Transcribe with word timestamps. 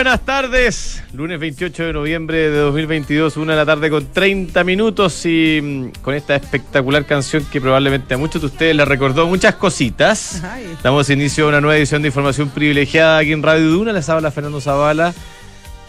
buenas 0.00 0.24
tardes. 0.24 1.04
Lunes 1.12 1.38
28 1.38 1.84
de 1.84 1.92
noviembre 1.92 2.48
de 2.48 2.56
2022, 2.56 3.36
una 3.36 3.52
de 3.52 3.58
la 3.58 3.66
tarde 3.66 3.90
con 3.90 4.06
30 4.10 4.64
minutos 4.64 5.26
y 5.26 5.60
mm, 5.62 6.00
con 6.00 6.14
esta 6.14 6.36
espectacular 6.36 7.04
canción 7.04 7.44
que 7.52 7.60
probablemente 7.60 8.14
a 8.14 8.16
muchos 8.16 8.40
de 8.40 8.46
ustedes 8.46 8.74
les 8.74 8.88
recordó 8.88 9.26
muchas 9.26 9.56
cositas. 9.56 10.42
Ay. 10.42 10.74
Damos 10.82 11.10
inicio 11.10 11.44
a 11.44 11.48
una 11.48 11.60
nueva 11.60 11.76
edición 11.76 12.00
de 12.00 12.08
Información 12.08 12.48
Privilegiada 12.48 13.18
aquí 13.18 13.32
en 13.32 13.42
Radio 13.42 13.68
Duna. 13.68 13.92
Les 13.92 14.08
habla 14.08 14.30
Fernando 14.30 14.58
Zavala, 14.62 15.12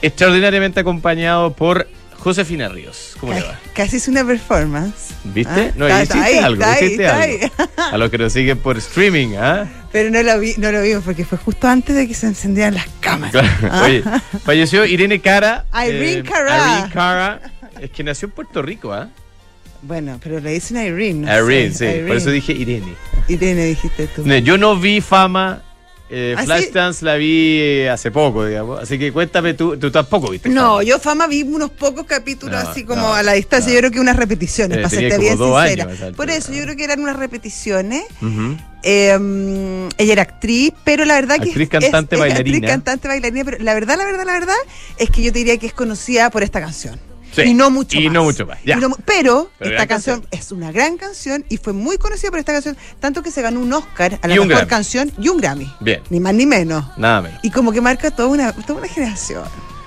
extraordinariamente 0.02 0.82
acompañado 0.82 1.54
por 1.54 1.88
Josefina 2.22 2.70
Ríos. 2.70 3.16
¿Cómo 3.20 3.34
le 3.34 3.42
va? 3.42 3.60
Casi 3.74 3.98
es 3.98 4.08
una 4.08 4.24
performance. 4.24 5.16
¿Viste? 5.24 5.70
Ah, 5.70 5.74
no, 5.76 5.88
está- 5.88 6.04
hiciste 6.04 6.18
está 6.20 6.26
ahí, 6.26 6.38
algo, 6.38 6.64
está 6.64 6.86
hiciste 6.86 7.08
algo. 7.08 7.48
A 7.92 7.98
los 7.98 8.12
que 8.12 8.18
nos 8.20 8.32
siguen 8.34 8.60
por 8.60 8.78
streaming, 8.78 9.36
¿ah? 9.40 9.68
Pero 9.92 10.12
no 10.12 10.22
lo 10.22 10.40
vi, 10.40 10.54
no 10.58 10.72
lo 10.72 10.82
vimos 10.84 11.04
porque 11.04 11.26
fue 11.26 11.40
justo 11.40 11.68
antes 11.68 11.96
de 11.96 12.08
que 12.08 12.14
se 12.14 12.28
encendieran 12.28 12.76
las 12.76 12.86
cámaras. 13.00 13.32
Claro. 13.32 13.48
Ah. 13.72 13.84
Oye, 13.86 14.04
falleció 14.46 14.86
Irene 14.86 15.20
Cara. 15.20 15.66
Irene 15.74 16.22
Cara. 16.24 16.78
Irene 16.78 16.94
Cara. 16.94 17.42
Es 17.80 17.90
que 17.90 18.04
nació 18.04 18.28
en 18.28 18.32
Puerto 18.34 18.62
Rico, 18.62 18.94
¿ah? 18.94 19.10
Bueno, 19.82 20.20
pero 20.22 20.40
le 20.40 20.52
dicen 20.52 20.78
Irene. 20.78 21.26
no 21.26 21.46
Irene, 21.50 21.72
sí. 21.72 21.78
sé, 21.80 22.04
Por 22.08 22.16
eso 22.18 22.30
dije 22.30 22.54
Irene. 22.54 22.94
Irene 23.28 23.66
dijiste 23.66 24.06
tú. 24.06 24.22
No, 24.28 24.38
Yo 24.38 24.60
no 24.60 24.78
vi 24.78 25.02
fama. 25.02 25.64
Eh, 26.14 26.36
¿Ah, 26.38 26.42
sí? 26.42 26.46
Flashdance 26.46 27.06
la 27.06 27.16
vi 27.16 27.58
eh, 27.62 27.90
hace 27.90 28.12
poco, 28.12 28.46
digamos. 28.46 28.82
Así 28.82 29.00
que 29.00 29.14
cuéntame 29.14 29.54
tú, 29.54 29.78
tú 29.78 29.90
tampoco 29.92 30.30
viste. 30.30 30.50
No, 30.50 30.72
Fama. 30.72 30.84
yo 30.84 31.00
fama 31.00 31.28
vi 31.28 31.44
unos 31.44 31.70
pocos 31.72 32.06
capítulos 32.06 32.62
No, 32.64 32.70
así 32.70 32.84
como 32.84 33.02
no, 33.02 33.14
a 33.14 33.24
la 33.24 33.34
distancia. 33.34 33.70
no. 33.70 33.76
Yo 33.76 33.80
creo 33.80 33.92
que 33.92 34.00
unas 34.02 34.18
repeticiones, 34.18 34.78
Eh, 34.78 34.82
para 34.82 34.90
serte 34.90 35.18
bien 35.18 35.38
dos 35.38 35.58
sincera. 35.64 35.86
años 35.90 36.16
Por 36.18 36.30
eso 36.30 36.52
yo 36.52 36.64
creo 36.64 36.76
que 36.76 36.84
eran 36.84 37.00
unas 37.00 37.16
repeticiones. 37.16 38.04
Eh, 38.84 39.18
mm, 39.18 39.90
ella 39.98 40.14
era 40.14 40.22
actriz, 40.24 40.74
pero 40.84 41.06
la 41.06 41.14
verdad 41.16 41.36
que 41.38 41.50
Actriz, 41.50 41.64
es- 41.64 41.70
cantante, 41.70 42.16
es 42.16 42.20
bailarina. 42.22 42.58
actriz, 42.58 42.70
cantante, 42.72 43.08
bailarina, 43.08 43.46
pero 43.46 43.58
la 43.60 43.74
verdad, 43.74 43.96
la 43.98 44.06
verdad, 44.06 44.26
la 44.26 44.34
verdad 44.34 44.56
es 44.98 45.10
que 45.12 45.22
yo 45.22 45.32
te 45.32 45.40
diría 45.40 45.58
que 45.58 45.68
es 45.68 45.74
conocida 45.74 46.30
por 46.30 46.44
esta 46.44 46.60
canción. 46.60 47.00
Sí, 47.32 47.42
Y 47.44 47.54
no 47.54 47.70
mucho 47.70 47.98
y 47.98 48.06
más. 48.06 48.14
no 48.14 48.24
mucho 48.24 48.46
más, 48.46 48.60
ya. 48.66 48.76
No 48.78 48.90
pero, 49.06 49.50
Pero 49.58 49.72
esta 49.72 49.88
canción, 49.88 50.22
canción. 50.22 50.40
es 50.42 50.52
una 50.52 50.72
gran 50.72 50.98
canción 50.98 51.46
y 51.50 51.58
fue 51.58 51.72
muy 51.74 51.98
conocida 51.98 52.30
por 52.30 52.40
esta 52.40 52.52
canción, 52.52 52.76
tanto 53.00 53.24
que 53.24 53.32
se 53.32 53.42
ganó 53.42 53.60
un 53.62 53.72
Oscar 53.72 54.20
a 54.22 54.28
la 54.28 54.34
mejor 54.36 54.48
Grammy. 54.50 54.68
canción 54.68 55.12
y 55.18 55.30
un 55.30 55.38
Grammy. 55.38 55.72
Bien. 55.80 56.02
Ni 56.10 56.20
más 56.20 56.34
ni 56.34 56.46
menos. 56.46 56.84
Nada 56.98 57.22
menos. 57.22 57.40
Y 57.44 57.50
como 57.52 57.72
que 57.72 57.80
marca 57.82 58.12
toda 58.12 58.28
una, 58.28 58.52
toda 58.54 58.80
una 58.80 58.88
generación. 58.90 59.44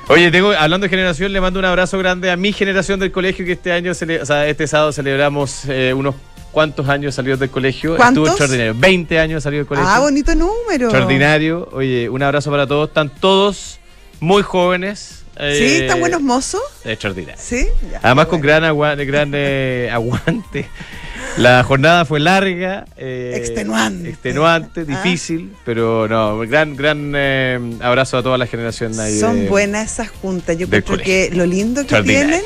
Oye, 0.09 0.31
tengo, 0.31 0.53
hablando 0.53 0.85
de 0.85 0.91
generación, 0.91 1.33
le 1.33 1.41
mando 1.41 1.59
un 1.59 1.65
abrazo 1.65 1.99
grande 1.99 2.31
a 2.31 2.37
mi 2.37 2.53
generación 2.53 3.01
del 3.01 3.11
colegio 3.13 3.45
que 3.47 3.53
este 3.53 3.73
año, 3.73 3.93
cele- 3.93 4.21
o 4.23 4.27
sea, 4.27 4.47
este 4.49 4.67
sábado 4.67 4.93
celebramos 4.93 5.63
eh, 5.67 5.95
unos 5.95 6.15
cuantos 6.53 6.89
años 6.89 7.15
salidos 7.15 7.41
del 7.41 7.51
colegio. 7.51 7.97
¿Cuántos? 7.97 8.23
Estuvo 8.29 8.29
extraordinario. 8.29 8.75
20 8.79 9.19
años 9.19 9.43
salidos 9.43 9.63
del 9.63 9.69
colegio. 9.69 9.91
Ah, 9.91 10.01
bonito 10.01 10.35
número. 10.35 10.87
Extraordinario. 10.87 11.69
Oye, 11.73 12.09
un 12.09 12.23
abrazo 12.23 12.51
para 12.51 12.67
todos. 12.67 12.89
Están 12.89 13.09
todos 13.09 13.79
muy 14.21 14.43
jóvenes. 14.43 15.24
Eh, 15.37 15.57
¿Sí? 15.59 15.75
¿Están 15.85 16.01
buenos 16.01 16.21
mozos? 16.23 16.63
Extraordinario. 16.85 17.41
¿Sí? 17.43 17.67
Ya, 17.91 18.01
Además 18.03 18.27
con 18.27 18.41
bueno. 18.41 18.47
gran, 18.61 18.65
agua- 18.65 18.95
gran 18.97 19.33
eh, 19.35 19.89
aguante. 19.93 20.67
La 21.39 21.65
jornada 21.65 22.05
fue 22.05 22.21
larga. 22.21 22.85
eh, 22.97 23.33
Extenuante. 23.37 24.11
Extenuante, 24.11 24.81
Ah. 24.83 24.85
difícil, 24.85 25.53
pero 25.65 26.07
no, 26.09 26.39
gran, 26.41 26.77
gran 26.77 27.13
eh, 27.17 27.59
abrazo 27.81 28.19
a 28.19 28.23
toda 28.23 28.39
la 28.39 28.47
generación 28.47 28.99
ahí. 29.01 29.19
Son 29.19 29.41
de- 29.43 29.49
buenas 29.49 29.93
esas 29.93 30.11
juntas. 30.11 30.57
Yo 30.59 30.69
creo 30.69 30.99
que 30.99 31.31
lo 31.33 31.47
lindo 31.47 31.87
que 31.87 32.03
tienen 32.03 32.43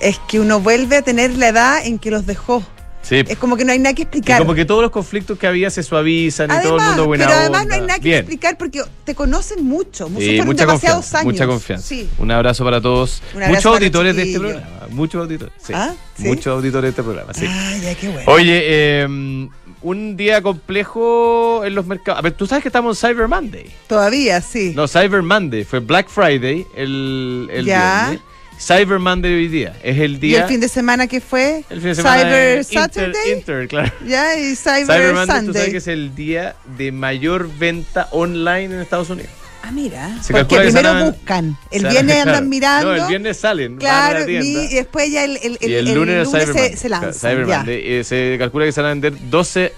es 0.00 0.18
que 0.28 0.40
uno 0.40 0.60
vuelve 0.60 0.96
a 0.96 1.02
tener 1.02 1.36
la 1.36 1.48
edad 1.48 1.86
en 1.86 1.98
que 1.98 2.10
los 2.10 2.26
dejó. 2.26 2.62
Sí. 3.06 3.22
Es 3.28 3.38
como 3.38 3.56
que 3.56 3.64
no 3.64 3.72
hay 3.72 3.78
nada 3.78 3.94
que 3.94 4.02
Y 4.02 4.04
explicar. 4.04 4.38
como 4.40 4.54
que 4.54 4.64
todos 4.64 4.82
los 4.82 4.90
conflictos 4.90 5.38
que 5.38 5.46
había 5.46 5.70
se 5.70 5.82
suavizan 5.84 6.50
y 6.50 6.62
todo 6.62 6.76
el 6.78 6.82
mundo 6.84 7.06
buena 7.06 7.26
pero 7.26 7.38
además 7.38 7.62
onda. 7.62 7.68
no 7.76 7.82
hay 7.82 7.86
nada 7.86 7.98
que 8.00 8.04
Bien. 8.08 8.18
explicar 8.20 8.58
porque 8.58 8.82
te 9.04 9.14
conocen 9.14 9.64
mucho. 9.64 10.08
mucho 10.08 10.20
Sí, 10.20 10.26
fueron 10.30 10.46
mucha 10.46 10.66
demasiados 10.66 10.96
confianza, 11.04 11.18
años. 11.20 11.32
mucha 11.32 11.46
confianza. 11.46 11.86
Sí. 11.86 12.08
Un 12.18 12.30
abrazo 12.32 12.64
para 12.64 12.80
todos. 12.80 13.22
Abrazo 13.32 13.50
Muchos 13.50 13.62
para 13.64 13.76
auditores 13.76 14.16
de 14.16 14.22
este 14.22 14.38
programa. 14.40 14.66
Muchos 14.90 15.20
auditores. 15.22 15.54
Sí. 15.64 15.72
¿Ah? 15.74 15.94
Muchos 16.18 16.46
auditores 16.48 16.82
de 16.82 16.88
este 16.90 17.02
programa. 17.02 17.32
Sí. 17.32 17.46
Ah, 17.48 17.76
ya, 17.82 17.94
qué 17.94 18.08
bueno. 18.08 18.30
Oye, 18.32 18.60
eh, 18.64 19.48
un 19.82 20.16
día 20.16 20.42
complejo 20.42 21.64
en 21.64 21.74
los 21.74 21.86
mercados. 21.86 22.18
A 22.18 22.22
ver, 22.22 22.32
tú 22.32 22.46
sabes 22.46 22.62
que 22.62 22.68
estamos 22.70 23.02
en 23.04 23.08
Cyber 23.10 23.28
Monday. 23.28 23.66
Todavía, 23.86 24.40
sí. 24.40 24.72
No, 24.74 24.88
Cyber 24.88 25.22
Monday. 25.22 25.64
Fue 25.64 25.78
Black 25.78 26.08
Friday 26.08 26.66
el, 26.76 27.48
el 27.52 27.64
Ya. 27.66 28.06
viernes. 28.08 28.26
Cyber 28.58 28.98
Monday 28.98 29.34
hoy 29.34 29.48
día. 29.48 29.74
Es 29.82 29.98
el 29.98 30.14
¿Y 30.14 30.18
día. 30.18 30.42
el 30.42 30.48
fin 30.48 30.60
de 30.60 30.68
semana 30.68 31.06
qué 31.06 31.20
fue? 31.20 31.64
el 31.68 31.80
fin 31.80 31.88
de 31.90 31.94
semana 31.94 32.22
Cyber 32.22 32.64
Saturday. 32.64 33.08
Inter, 33.08 33.36
Inter, 33.38 33.68
claro. 33.68 33.92
Ya, 34.06 34.36
y 34.38 34.56
Cyber, 34.56 34.86
Cyber 34.86 35.14
Monday, 35.14 35.26
tú 35.26 35.26
sabes 35.26 35.44
Sunday. 35.46 35.70
que 35.72 35.76
es 35.76 35.86
el 35.88 36.14
día 36.14 36.56
de 36.78 36.90
mayor 36.92 37.50
venta 37.58 38.08
online 38.12 38.64
en 38.74 38.80
Estados 38.80 39.10
Unidos. 39.10 39.30
Ah, 39.62 39.70
mira. 39.72 40.16
Se 40.22 40.32
porque 40.32 40.54
que 40.56 40.60
primero 40.62 40.88
salen- 40.90 41.10
buscan. 41.12 41.58
El 41.72 41.82
Salen- 41.82 41.90
viernes 41.92 42.16
andan 42.18 42.34
claro. 42.34 42.46
mirando. 42.46 42.86
No, 42.96 43.02
el 43.02 43.08
viernes 43.08 43.36
salen. 43.36 43.76
van 43.76 43.76
a 43.76 43.80
Claro, 43.80 44.18
la 44.20 44.26
tienda. 44.26 44.46
y 44.46 44.74
después 44.74 45.10
ya 45.12 45.24
el, 45.24 45.36
el, 45.42 45.58
el, 45.60 45.70
y 45.70 45.74
el, 45.74 45.94
lunes, 45.94 46.28
Cyber 46.30 46.52
se, 46.52 46.76
se 46.76 46.88
lanza. 46.88 47.12
Cyber. 47.30 47.46
Monday. 47.46 47.80
Eh, 47.84 48.04
se 48.04 48.36
calcula 48.38 48.64
que 48.64 48.72
se 48.72 48.80
van 48.80 48.86
a 48.90 48.94
vender 48.94 49.14
12 49.28 49.72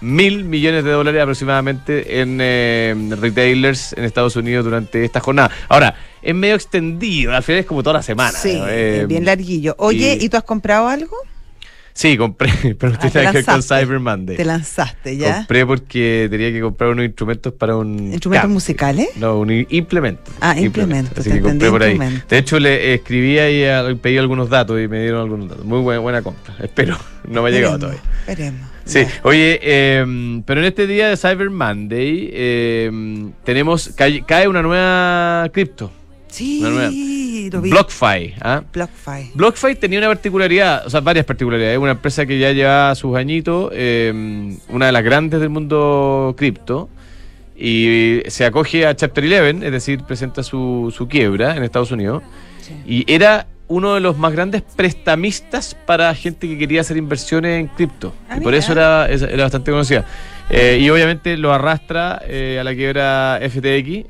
mil 0.00 0.44
millones 0.44 0.84
de 0.84 0.90
dólares 0.90 1.20
aproximadamente 1.22 2.20
en 2.20 2.38
eh, 2.40 2.94
retailers 3.20 3.92
en 3.94 4.04
Estados 4.04 4.36
Unidos 4.36 4.64
durante 4.64 5.04
esta 5.04 5.20
jornada. 5.20 5.50
Ahora, 5.68 5.94
es 6.22 6.34
medio 6.34 6.54
extendido, 6.54 7.34
al 7.34 7.42
final 7.42 7.60
es 7.60 7.66
como 7.66 7.82
toda 7.82 7.94
la 7.94 8.02
semana. 8.02 8.38
Sí, 8.38 8.56
¿no? 8.56 8.66
Eh, 8.68 9.06
bien 9.06 9.24
larguillo. 9.24 9.74
Oye, 9.78 10.16
y- 10.20 10.24
¿y, 10.24 10.28
tú 10.28 10.36
has 10.36 10.44
comprado 10.44 10.88
algo? 10.88 11.16
Sí, 11.92 12.16
compré, 12.16 12.50
pero 12.78 12.92
no 12.92 12.98
Ah, 13.02 13.10
tiene 13.10 13.26
que 13.26 13.32
ver 13.38 13.44
con. 13.44 13.62
Cyber 13.62 13.98
Monday. 13.98 14.36
Te 14.36 14.44
lanzaste, 14.44 15.16
¿ya? 15.16 15.38
Compré 15.38 15.66
porque 15.66 16.28
tenía 16.30 16.52
que 16.52 16.60
comprar 16.60 16.90
unos 16.90 17.04
instrumentos 17.04 17.52
para 17.52 17.76
un. 17.76 18.12
¿Instrumentos 18.12 18.48
musicales? 18.48 19.08
No, 19.16 19.38
un 19.40 19.50
implemento. 19.68 20.30
Ah, 20.40 20.58
implemento, 20.58 21.20
Así 21.20 21.28
te 21.28 21.36
que 21.36 21.42
compré 21.42 21.68
por 21.68 21.82
ahí. 21.82 21.98
De 22.28 22.38
hecho, 22.38 22.58
le 22.60 22.94
escribí 22.94 23.38
ahí, 23.38 23.94
pedí 23.96 24.16
algunos 24.18 24.48
datos 24.48 24.80
y 24.80 24.86
me 24.88 25.00
dieron 25.02 25.20
algunos 25.22 25.48
datos. 25.48 25.64
Muy 25.64 25.80
buena, 25.80 26.00
buena 26.00 26.22
compra. 26.22 26.54
Espero. 26.60 26.96
No 27.28 27.42
me 27.42 27.48
ha 27.50 27.52
llegado 27.52 27.78
todavía. 27.78 28.00
Veremos. 28.26 28.70
Sí, 28.90 29.04
oye, 29.22 29.58
eh, 29.62 30.42
pero 30.44 30.60
en 30.60 30.66
este 30.66 30.86
día 30.86 31.08
de 31.08 31.16
Cyber 31.16 31.48
Monday 31.50 32.28
eh, 32.32 32.90
tenemos 33.44 33.90
cae, 33.96 34.22
cae 34.26 34.48
una 34.48 34.62
nueva 34.62 35.48
cripto, 35.52 35.92
Sí, 36.28 36.60
Una 36.60 36.70
nueva. 36.70 36.90
lo 36.90 37.60
vi. 37.62 37.70
BlockFi. 37.70 38.34
¿ah? 38.40 38.62
BlockFi. 38.72 39.30
BlockFi 39.34 39.74
tenía 39.76 39.98
una 39.98 40.08
particularidad, 40.08 40.86
o 40.86 40.90
sea, 40.90 41.00
varias 41.00 41.24
particularidades. 41.26 41.76
Una 41.78 41.90
empresa 41.92 42.24
que 42.26 42.38
ya 42.38 42.52
lleva 42.52 42.94
sus 42.94 43.16
añitos, 43.16 43.70
eh, 43.74 44.56
una 44.68 44.86
de 44.86 44.92
las 44.92 45.02
grandes 45.02 45.40
del 45.40 45.48
mundo 45.50 46.34
cripto, 46.38 46.88
y 47.56 48.20
se 48.28 48.44
acoge 48.44 48.86
a 48.86 48.94
Chapter 48.96 49.24
11, 49.24 49.66
es 49.66 49.72
decir, 49.72 50.02
presenta 50.04 50.42
su, 50.42 50.92
su 50.96 51.08
quiebra 51.08 51.56
en 51.56 51.62
Estados 51.64 51.90
Unidos, 51.92 52.22
Sí. 52.60 52.74
y 52.86 53.12
era 53.12 53.46
uno 53.70 53.94
de 53.94 54.00
los 54.00 54.18
más 54.18 54.32
grandes 54.32 54.62
prestamistas 54.76 55.74
para 55.86 56.12
gente 56.14 56.48
que 56.48 56.58
quería 56.58 56.80
hacer 56.82 56.96
inversiones 56.96 57.60
en 57.60 57.68
cripto. 57.68 58.12
Ah, 58.28 58.36
y 58.36 58.40
por 58.40 58.54
eso 58.54 58.72
era, 58.72 59.06
era 59.08 59.44
bastante 59.44 59.70
conocida. 59.70 60.04
Eh, 60.50 60.78
y 60.80 60.90
obviamente 60.90 61.36
lo 61.36 61.52
arrastra 61.52 62.20
eh, 62.26 62.58
a 62.60 62.64
la 62.64 62.74
quiebra 62.74 63.38
FTX. 63.40 63.62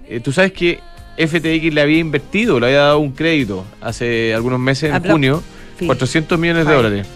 Eh, 0.08 0.20
Tú 0.24 0.32
sabes 0.32 0.52
que 0.52 0.80
FTX 1.18 1.74
le 1.74 1.80
había 1.82 1.98
invertido, 1.98 2.58
le 2.58 2.66
había 2.68 2.78
dado 2.80 2.98
un 3.00 3.12
crédito 3.12 3.66
hace 3.82 4.32
algunos 4.34 4.58
meses, 4.58 4.94
en 4.94 5.02
junio, 5.04 5.42
Fi. 5.76 5.84
400 5.86 6.38
millones 6.38 6.66
de 6.66 6.72
dólares. 6.74 7.06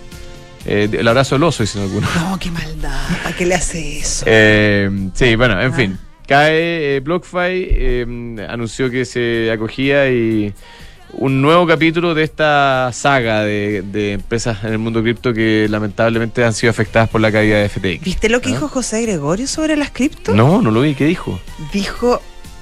Eh, 0.66 0.88
el 0.93 1.09
abrazo 1.09 1.37
del 1.37 1.44
oso, 1.44 1.62
dicen 1.62 1.82
algunos. 1.82 2.15
No, 2.15 2.38
qué 2.38 2.50
maldad. 2.50 3.06
¿Para 3.22 3.34
qué 3.37 3.47
le 3.47 3.55
hace 3.55 3.99
eso? 3.99 4.25
Eh, 4.28 4.91
sí, 5.15 5.34
bueno, 5.37 5.59
en 5.61 5.72
Ah. 5.72 5.76
fin. 5.76 5.99
Cae 6.26 6.97
eh, 6.97 7.00
BlockFi, 7.00 8.43
anunció 8.49 8.91
que 8.91 9.05
se 9.06 9.50
acogía 9.50 10.11
y 10.11 10.53
un 11.19 11.41
nuevo 11.42 11.66
capítulo 11.66 12.14
de 12.14 12.22
esta 12.25 12.91
saga 12.92 13.42
de, 13.42 13.82
de 13.82 14.12
empresas 14.12 14.64
en 14.64 14.72
el 14.72 14.78
mundo 14.78 15.02
cripto 15.02 15.32
que 15.32 15.66
lamentablemente 15.70 16.44
han 16.44 16.52
sido 16.54 16.70
afectadas 16.70 17.08
por 17.08 17.20
la 17.20 17.30
caída 17.32 17.58
de 17.58 17.69
FTX. 17.69 18.04
¿Viste 18.04 18.28
lo 18.28 18.40
que 18.40 18.49
¿Ah? 18.50 18.52
dijo 18.52 18.69
José 18.69 19.02
Gregorio 19.02 19.46
sobre 19.46 19.76
las 19.76 19.90
cripto? 19.90 20.34
No, 20.34 20.61
no 20.62 20.70
lo 20.70 20.81
vi. 20.81 20.94
¿Qué 20.94 21.05
dijo? 21.06 21.40
Dijo. 21.72 22.20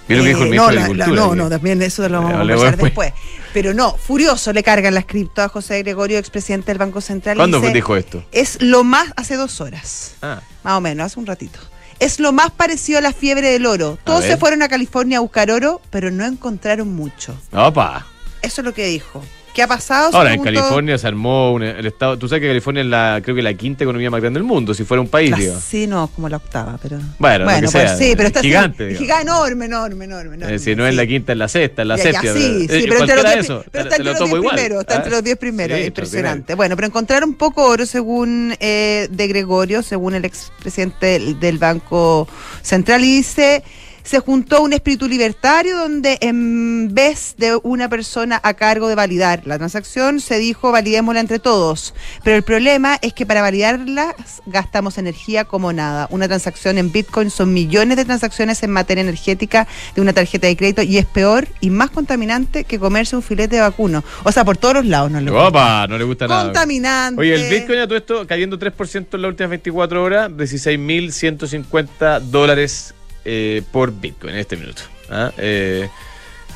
Que 0.08 0.16
dijo 0.16 0.42
el 0.42 0.52
eh, 0.52 0.56
no, 0.56 0.68
de 0.68 0.74
la- 0.74 0.88
la- 0.88 1.06
no, 1.06 1.34
no, 1.34 1.48
también 1.48 1.80
eso 1.80 2.06
lo 2.08 2.18
vamos 2.20 2.34
a 2.34 2.38
conversar 2.38 2.76
después. 2.76 3.12
después. 3.12 3.12
Pero 3.54 3.72
no, 3.72 3.96
furioso 3.96 4.52
le 4.52 4.62
cargan 4.62 4.94
las 4.94 5.04
cripto 5.06 5.42
a 5.42 5.48
José 5.48 5.78
Gregorio, 5.82 6.18
expresidente 6.18 6.66
del 6.72 6.78
Banco 6.78 7.00
Central. 7.00 7.36
¿Cuándo 7.36 7.60
dice, 7.60 7.72
dijo 7.72 7.96
esto? 7.96 8.24
Es 8.32 8.60
lo 8.60 8.82
más, 8.84 9.12
hace 9.16 9.36
dos 9.36 9.60
horas, 9.60 10.16
Ah, 10.20 10.40
más 10.64 10.74
o 10.74 10.80
menos, 10.80 11.06
hace 11.06 11.20
un 11.20 11.26
ratito. 11.26 11.58
Es 12.00 12.18
lo 12.18 12.32
más 12.32 12.50
parecido 12.50 12.98
a 12.98 13.00
la 13.00 13.12
fiebre 13.12 13.50
del 13.52 13.64
oro. 13.64 13.96
Todos 14.02 14.24
se 14.24 14.36
fueron 14.36 14.60
a 14.62 14.68
California 14.68 15.18
a 15.18 15.20
buscar 15.20 15.50
oro, 15.52 15.80
pero 15.90 16.10
no 16.10 16.24
encontraron 16.26 16.92
mucho. 16.92 17.34
opa. 17.52 18.06
Eso 18.42 18.60
es 18.60 18.64
lo 18.64 18.74
que 18.74 18.86
dijo. 18.86 19.22
¿Qué 19.54 19.62
ha 19.62 19.66
pasado? 19.66 20.16
Ahora, 20.16 20.32
en 20.32 20.42
California 20.42 20.96
se 20.96 21.06
armó 21.06 21.52
un- 21.52 21.62
el 21.62 21.84
estado. 21.84 22.18
Tú 22.18 22.26
sabes 22.26 22.40
que 22.40 22.48
California 22.48 22.80
es 22.80 22.88
la, 22.88 23.20
creo 23.22 23.36
que 23.36 23.42
la 23.42 23.52
quinta 23.52 23.84
economía 23.84 24.10
más 24.10 24.22
grande 24.22 24.40
del 24.40 24.46
mundo, 24.46 24.72
si 24.72 24.82
fuera 24.84 25.02
un 25.02 25.08
país, 25.08 25.30
La- 25.30 25.36
digo. 25.36 25.60
sí, 25.60 25.86
no, 25.86 26.08
como 26.08 26.30
la 26.30 26.38
octava, 26.38 26.78
pero. 26.82 26.98
Bueno, 27.18 27.44
lo 27.44 27.50
que 27.50 27.60
pues 27.60 27.70
sea, 27.70 27.96
sí, 27.98 28.14
pero 28.16 28.28
está 28.28 28.40
gigante, 28.40 28.86
así. 28.86 28.96
Gigante, 28.96 29.24
enorme, 29.24 29.66
enorme, 29.66 30.06
enorme. 30.06 30.36
enorme, 30.36 30.54
Eh, 30.54 30.58
si 30.58 30.74
no 30.74 30.86
es 30.86 30.92
sí. 30.92 30.96
la 30.96 31.06
quinta, 31.06 31.32
es 31.32 31.38
la 31.38 31.48
sexta, 31.48 31.82
es 31.82 31.88
la 31.88 31.96
Ya, 31.98 32.04
ya, 32.04 32.12
séptima. 32.22 32.32
sí, 32.34 32.66
eh, 32.70 32.80
sí, 32.80 32.86
pero 32.88 33.00
entre 33.00 33.16
los 33.16 33.24
diez, 33.26 33.36
eso, 33.44 33.64
pero 33.70 33.84
está 33.84 33.96
entre 33.96 34.04
lo 34.04 34.10
los 34.18 34.30
diez 34.30 34.40
primeros, 34.40 34.80
está 34.80 34.94
entre 34.96 35.10
los 35.10 35.22
diez 35.24 35.36
primeros, 35.36 35.78
Sí, 35.78 35.84
impresionante. 35.84 36.54
Bueno, 36.54 36.74
pero 36.76 36.86
encontraron 36.88 37.34
poco 37.34 37.66
oro 37.66 37.84
según 37.84 38.54
eh, 38.58 39.06
de 39.10 39.26
Gregorio, 39.28 39.82
según 39.82 40.14
el 40.14 40.24
expresidente 40.24 41.04
del, 41.18 41.38
del 41.38 41.58
Banco 41.58 42.26
Central, 42.62 43.04
y 43.04 43.16
dice, 43.18 43.62
se 44.02 44.18
juntó 44.18 44.62
un 44.62 44.72
espíritu 44.72 45.08
libertario 45.08 45.76
donde 45.76 46.18
en 46.20 46.94
vez 46.94 47.34
de 47.38 47.58
una 47.62 47.88
persona 47.88 48.40
a 48.42 48.54
cargo 48.54 48.88
de 48.88 48.94
validar 48.94 49.46
la 49.46 49.58
transacción, 49.58 50.20
se 50.20 50.38
dijo 50.38 50.72
validémosla 50.72 51.20
entre 51.20 51.38
todos. 51.38 51.94
Pero 52.24 52.36
el 52.36 52.42
problema 52.42 52.98
es 53.02 53.12
que 53.12 53.26
para 53.26 53.42
validarla 53.42 54.14
gastamos 54.46 54.98
energía 54.98 55.44
como 55.44 55.72
nada. 55.72 56.08
Una 56.10 56.28
transacción 56.28 56.78
en 56.78 56.92
Bitcoin 56.92 57.30
son 57.30 57.52
millones 57.52 57.96
de 57.96 58.04
transacciones 58.04 58.62
en 58.62 58.70
materia 58.70 59.02
energética 59.02 59.66
de 59.94 60.00
una 60.00 60.12
tarjeta 60.12 60.46
de 60.46 60.56
crédito 60.56 60.82
y 60.82 60.98
es 60.98 61.06
peor 61.06 61.48
y 61.60 61.70
más 61.70 61.90
contaminante 61.90 62.64
que 62.64 62.78
comerse 62.78 63.16
un 63.16 63.22
filete 63.22 63.56
de 63.56 63.62
vacuno. 63.62 64.04
O 64.24 64.32
sea, 64.32 64.44
por 64.44 64.56
todos 64.56 64.74
los 64.74 64.86
lados 64.86 65.10
no 65.10 65.20
le 65.20 65.30
gusta. 65.30 65.48
Opa, 65.48 65.86
no 65.88 65.98
le 65.98 66.04
gusta 66.04 66.26
nada. 66.26 66.44
Contaminante. 66.44 67.20
Oye, 67.20 67.34
el 67.34 67.50
Bitcoin 67.50 67.80
a 67.80 67.86
todo 67.86 67.98
esto 67.98 68.26
cayendo 68.26 68.58
3% 68.58 69.06
en 69.12 69.22
las 69.22 69.28
últimas 69.28 69.50
24 69.50 70.02
horas, 70.02 70.30
16.150 70.30 72.20
dólares 72.20 72.94
eh, 73.24 73.62
por 73.70 73.92
Bitcoin 73.98 74.34
en 74.34 74.40
este 74.40 74.56
minuto. 74.56 74.82
¿ah? 75.10 75.30
Eh, 75.38 75.88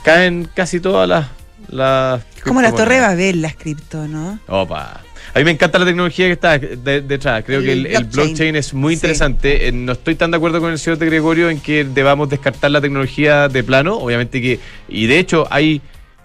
caen 0.04 0.48
casi 0.54 0.80
todas 0.80 1.08
las... 1.08 1.26
las 1.68 2.22
Como 2.44 2.62
la 2.62 2.72
torre. 2.74 3.00
Babel, 3.00 3.42
las 3.42 3.56
cripto, 3.56 4.06
¿no? 4.08 4.38
Opa. 4.46 5.00
A 5.34 5.38
mí 5.40 5.44
me 5.44 5.50
encanta 5.50 5.78
la 5.78 5.84
tecnología 5.84 6.26
que 6.26 6.32
está 6.32 6.58
de- 6.58 7.02
detrás. 7.02 7.44
Creo 7.44 7.58
El 7.60 7.64
que 7.66 7.72
el, 7.72 7.86
el 7.86 7.92
blockchain. 8.04 8.10
blockchain 8.26 8.56
es 8.56 8.72
muy 8.72 8.94
Sí. 8.94 8.98
interesante. 8.98 9.68
Eh, 9.68 9.72
No 9.72 9.92
estoy 9.92 10.14
tan 10.14 10.30
de 10.30 10.36
acuerdo 10.38 10.60
con 10.60 10.70
el 10.70 10.78
señor 10.78 10.98
de 10.98 11.06
Gregorio 11.06 11.50
en 11.50 11.60
que 11.60 11.84
debamos 11.84 12.28
descartar 12.30 12.70
la 12.70 12.80
tecnología 12.80 13.48
de 13.48 13.62
plano. 13.62 13.96
Obviamente 13.98 14.40
que. 14.40 14.60
Y 14.88 15.06
de 15.06 15.18
hecho, 15.18 15.46
hay 15.50 15.82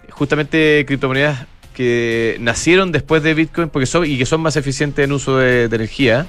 justamente 0.10 0.86
criptomonedas 0.88 1.46
que 1.74 2.38
nacieron 2.40 2.92
después 2.92 3.24
de 3.24 3.34
Bitcoin 3.34 3.70
porque 3.70 3.86
son, 3.86 4.06
y 4.06 4.18
que 4.18 4.26
son 4.26 4.42
más 4.42 4.56
eficientes 4.56 5.04
en 5.04 5.12
uso 5.12 5.38
de, 5.38 5.68
de 5.68 5.76
energía. 5.76 6.26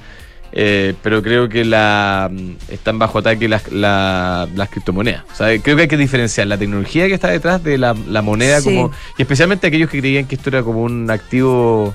Eh, 0.54 0.94
pero 1.02 1.22
creo 1.22 1.48
que 1.48 1.64
la 1.64 2.28
mm, 2.30 2.50
están 2.68 2.98
bajo 2.98 3.18
ataque 3.18 3.48
las, 3.48 3.72
la- 3.72 4.46
las 4.54 4.68
criptomonedas. 4.68 5.24
O 5.32 5.34
sea, 5.34 5.46
creo 5.62 5.76
que 5.76 5.82
hay 5.82 5.88
que 5.88 5.96
diferenciar 5.96 6.46
la 6.46 6.58
tecnología 6.58 7.06
que 7.08 7.14
está 7.14 7.28
detrás 7.28 7.62
de 7.64 7.78
la, 7.78 7.94
la 8.08 8.20
moneda 8.22 8.60
Sí. 8.60 8.66
como 8.66 8.90
y 9.16 9.22
especialmente 9.22 9.66
aquellos 9.66 9.88
que 9.88 10.00
creían 10.00 10.26
que 10.26 10.34
esto 10.34 10.50
era 10.50 10.62
como 10.62 10.82
un 10.82 11.10
activo 11.10 11.94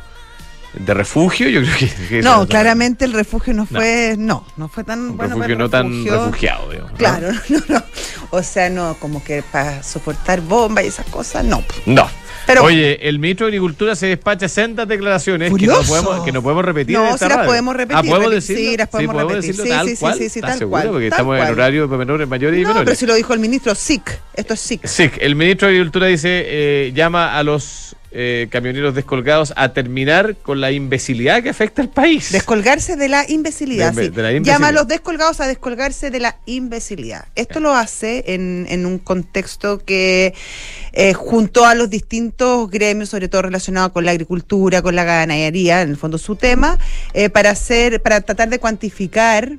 de 0.80 0.94
refugio, 0.94 1.50
yo 1.50 1.62
creo 1.62 1.90
que, 2.10 2.22
No, 2.22 2.40
tan- 2.40 2.48
claramente 2.48 3.06
el 3.06 3.14
refugio 3.14 3.54
no 3.54 3.66
fue, 3.66 4.16
no, 4.18 4.46
no 4.58 4.68
fue 4.68 4.84
tan 4.84 5.00
un 5.00 5.18
bueno. 5.18 5.36
refugio 5.36 5.56
para 5.58 5.58
no 5.58 5.70
tan 5.70 6.06
refugiado, 6.06 6.70
digamos, 6.72 6.92
¿no? 6.92 6.98
Claro, 6.98 7.30
no, 7.50 7.60
no. 7.70 7.84
O 8.32 8.44
sea, 8.44 8.70
no, 8.70 8.96
como 9.00 9.24
que 9.24 9.42
para 9.44 9.84
soportar 9.84 10.42
bombas 10.42 10.84
y 10.86 10.88
esas 10.88 11.06
cosas, 11.08 11.44
no. 11.46 11.64
No. 11.86 12.10
Pero- 12.46 12.64
Oye, 12.64 13.10
el 13.10 13.20
ministro 13.20 13.46
de 13.48 13.50
Agricultura 13.52 13.94
se 13.94 14.08
despacha 14.08 14.48
sendas 14.48 14.88
declaraciones 14.88 15.54
que 15.54 15.68
no, 15.68 15.82
podemos, 15.82 16.24
que 16.24 16.32
no 16.32 16.42
podemos 16.42 16.64
repetir. 16.64 16.96
en 16.96 17.02
No, 17.02 17.08
esta 17.10 17.18
sí 17.26 17.30
las 17.30 17.38
radio. 17.40 17.50
podemos 17.50 17.76
repetir, 17.76 17.98
Ah, 17.98 18.10
¿podemos 18.10 18.32
decirlo? 18.32 18.62
sí, 18.64 18.78
las 18.78 18.88
podemos 18.88 19.16
repetir. 19.18 19.36
decirlo 19.42 19.64
Sí, 19.66 19.72
sí, 19.90 19.96
sí, 19.96 20.00
cual. 20.00 20.14
sí, 20.14 20.30
sí, 20.30 20.40
¿Estás 20.40 20.52
tal 20.52 20.60
segura? 20.60 20.82
cual, 20.84 20.92
Porque 20.94 21.10
tal 21.10 21.18
estamos 21.18 21.36
en 21.36 21.42
cual. 21.42 21.52
horario 21.54 21.88
para 21.88 21.98
menores, 21.98 22.28
mayores 22.30 22.58
y 22.60 22.62
No, 22.62 22.68
menores. 22.70 22.86
pero 22.86 22.96
si 22.96 23.06
lo 23.06 23.16
dijo 23.16 23.34
el 23.34 23.40
ministro 23.42 23.76
SIC, 23.76 24.20
esto 24.34 24.54
es 24.54 24.60
SIC. 24.62 24.88
Sí, 24.88 25.10
el 25.20 25.36
ministro 25.36 25.68
de 25.68 25.74
Agricultura 25.74 26.08
dice, 26.08 26.44
eh, 26.48 26.92
llama 26.96 27.38
a 27.38 27.44
los 27.44 27.97
eh, 28.12 28.48
camioneros 28.50 28.96
descolgados 28.96 29.54
a 29.58 29.74
terminar 29.74 30.36
con 30.38 30.62
la 30.62 30.72
imbecilidad 30.72 31.44
que 31.44 31.50
afecta 31.50 31.82
al 31.82 31.90
país. 31.90 32.32
Descolgarse 32.32 32.96
de 32.96 33.10
la 33.10 33.30
imbecilidad. 33.30 33.94
De- 33.94 34.06
sí. 34.06 34.10
de 34.10 34.22
la 34.22 34.32
imbecilidad. 34.32 34.56
Llama 34.56 34.68
a 34.70 34.72
los 34.72 34.88
descolgados 34.88 35.42
a 35.42 35.48
descolgarse 35.48 36.10
de 36.10 36.20
la 36.20 36.38
imbecilidad. 36.46 37.26
Esto 37.36 37.60
lo 37.60 37.74
hace 37.74 38.24
en, 38.28 38.66
en 38.70 38.86
un 38.86 38.98
contexto 39.00 39.80
que 39.80 40.34
eh, 40.94 41.14
juntó 41.14 41.66
a 41.66 41.76
los 41.76 41.90
distintos 41.90 42.70
gremios, 42.70 43.10
sobre 43.10 43.28
todo 43.28 43.44
relacionados 43.44 43.92
con 43.92 44.06
la 44.06 44.12
agricultura, 44.12 44.82
con 44.82 44.96
la 44.96 45.04
ganadería, 45.04 45.82
en 45.82 45.90
el 45.90 45.98
fondo 45.98 46.18
su 46.18 46.36
tema, 46.36 46.80
eh, 47.14 47.30
para 47.30 47.50
hacer, 47.52 48.02
para 48.02 48.22
tratar 48.22 48.50
de 48.50 48.60
cuantificar 48.60 49.58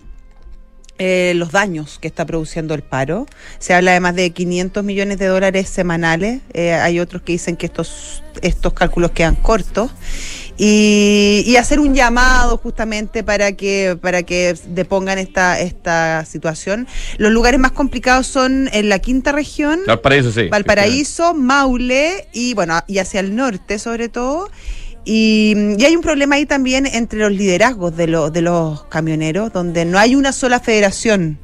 eh, 0.98 1.32
los 1.36 1.52
daños 1.52 1.98
que 2.00 2.08
está 2.08 2.26
produciendo 2.26 2.74
el 2.74 2.82
paro. 2.82 3.26
Se 3.58 3.72
habla 3.72 3.92
de 3.92 4.00
más 4.00 4.14
de 4.14 4.30
500 4.30 4.82
millones 4.82 5.18
de 5.18 5.26
dólares 5.26 5.68
semanales. 5.68 6.40
Eh, 6.52 6.72
hay 6.72 6.98
otros 6.98 7.22
que 7.22 7.32
dicen 7.32 7.56
que 7.56 7.66
estos, 7.66 8.22
estos 8.42 8.72
cálculos 8.72 9.12
quedan 9.12 9.36
cortos. 9.36 9.90
Y, 10.60 11.44
y 11.46 11.54
hacer 11.54 11.78
un 11.78 11.94
llamado 11.94 12.56
justamente 12.56 13.22
para 13.22 13.52
que 13.52 13.96
para 14.00 14.24
que 14.24 14.56
depongan 14.66 15.18
esta 15.18 15.60
esta 15.60 16.24
situación. 16.24 16.88
Los 17.16 17.30
lugares 17.30 17.60
más 17.60 17.70
complicados 17.70 18.26
son 18.26 18.68
en 18.72 18.88
la 18.88 18.98
quinta 18.98 19.30
región, 19.30 19.78
Valparaíso, 19.86 20.32
sí. 20.32 20.48
Valparaíso, 20.48 21.32
Maule 21.32 22.26
y 22.32 22.54
bueno, 22.54 22.80
y 22.88 22.98
hacia 22.98 23.20
el 23.20 23.36
norte 23.36 23.78
sobre 23.78 24.08
todo. 24.08 24.50
Y, 25.04 25.54
y 25.78 25.84
hay 25.84 25.96
un 25.96 26.02
problema 26.02 26.36
ahí 26.36 26.46
también 26.46 26.86
entre 26.86 27.20
los 27.20 27.32
liderazgos 27.32 27.96
de, 27.96 28.06
los 28.08 28.32
de 28.32 28.42
los 28.42 28.84
camioneros, 28.84 29.52
donde 29.52 29.84
no 29.84 29.98
hay 29.98 30.14
una 30.14 30.32
sola 30.32 30.60
federación 30.60 31.38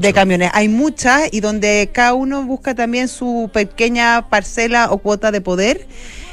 de 0.00 0.12
camiones, 0.12 0.50
hay 0.54 0.68
muchas 0.68 1.28
y 1.32 1.40
donde 1.40 1.90
cada 1.92 2.14
uno 2.14 2.42
busca 2.42 2.74
también 2.74 3.06
su 3.06 3.48
pequeña 3.52 4.28
parcela 4.28 4.90
o 4.90 4.98
cuota 4.98 5.30
de 5.30 5.40
poder. 5.40 5.86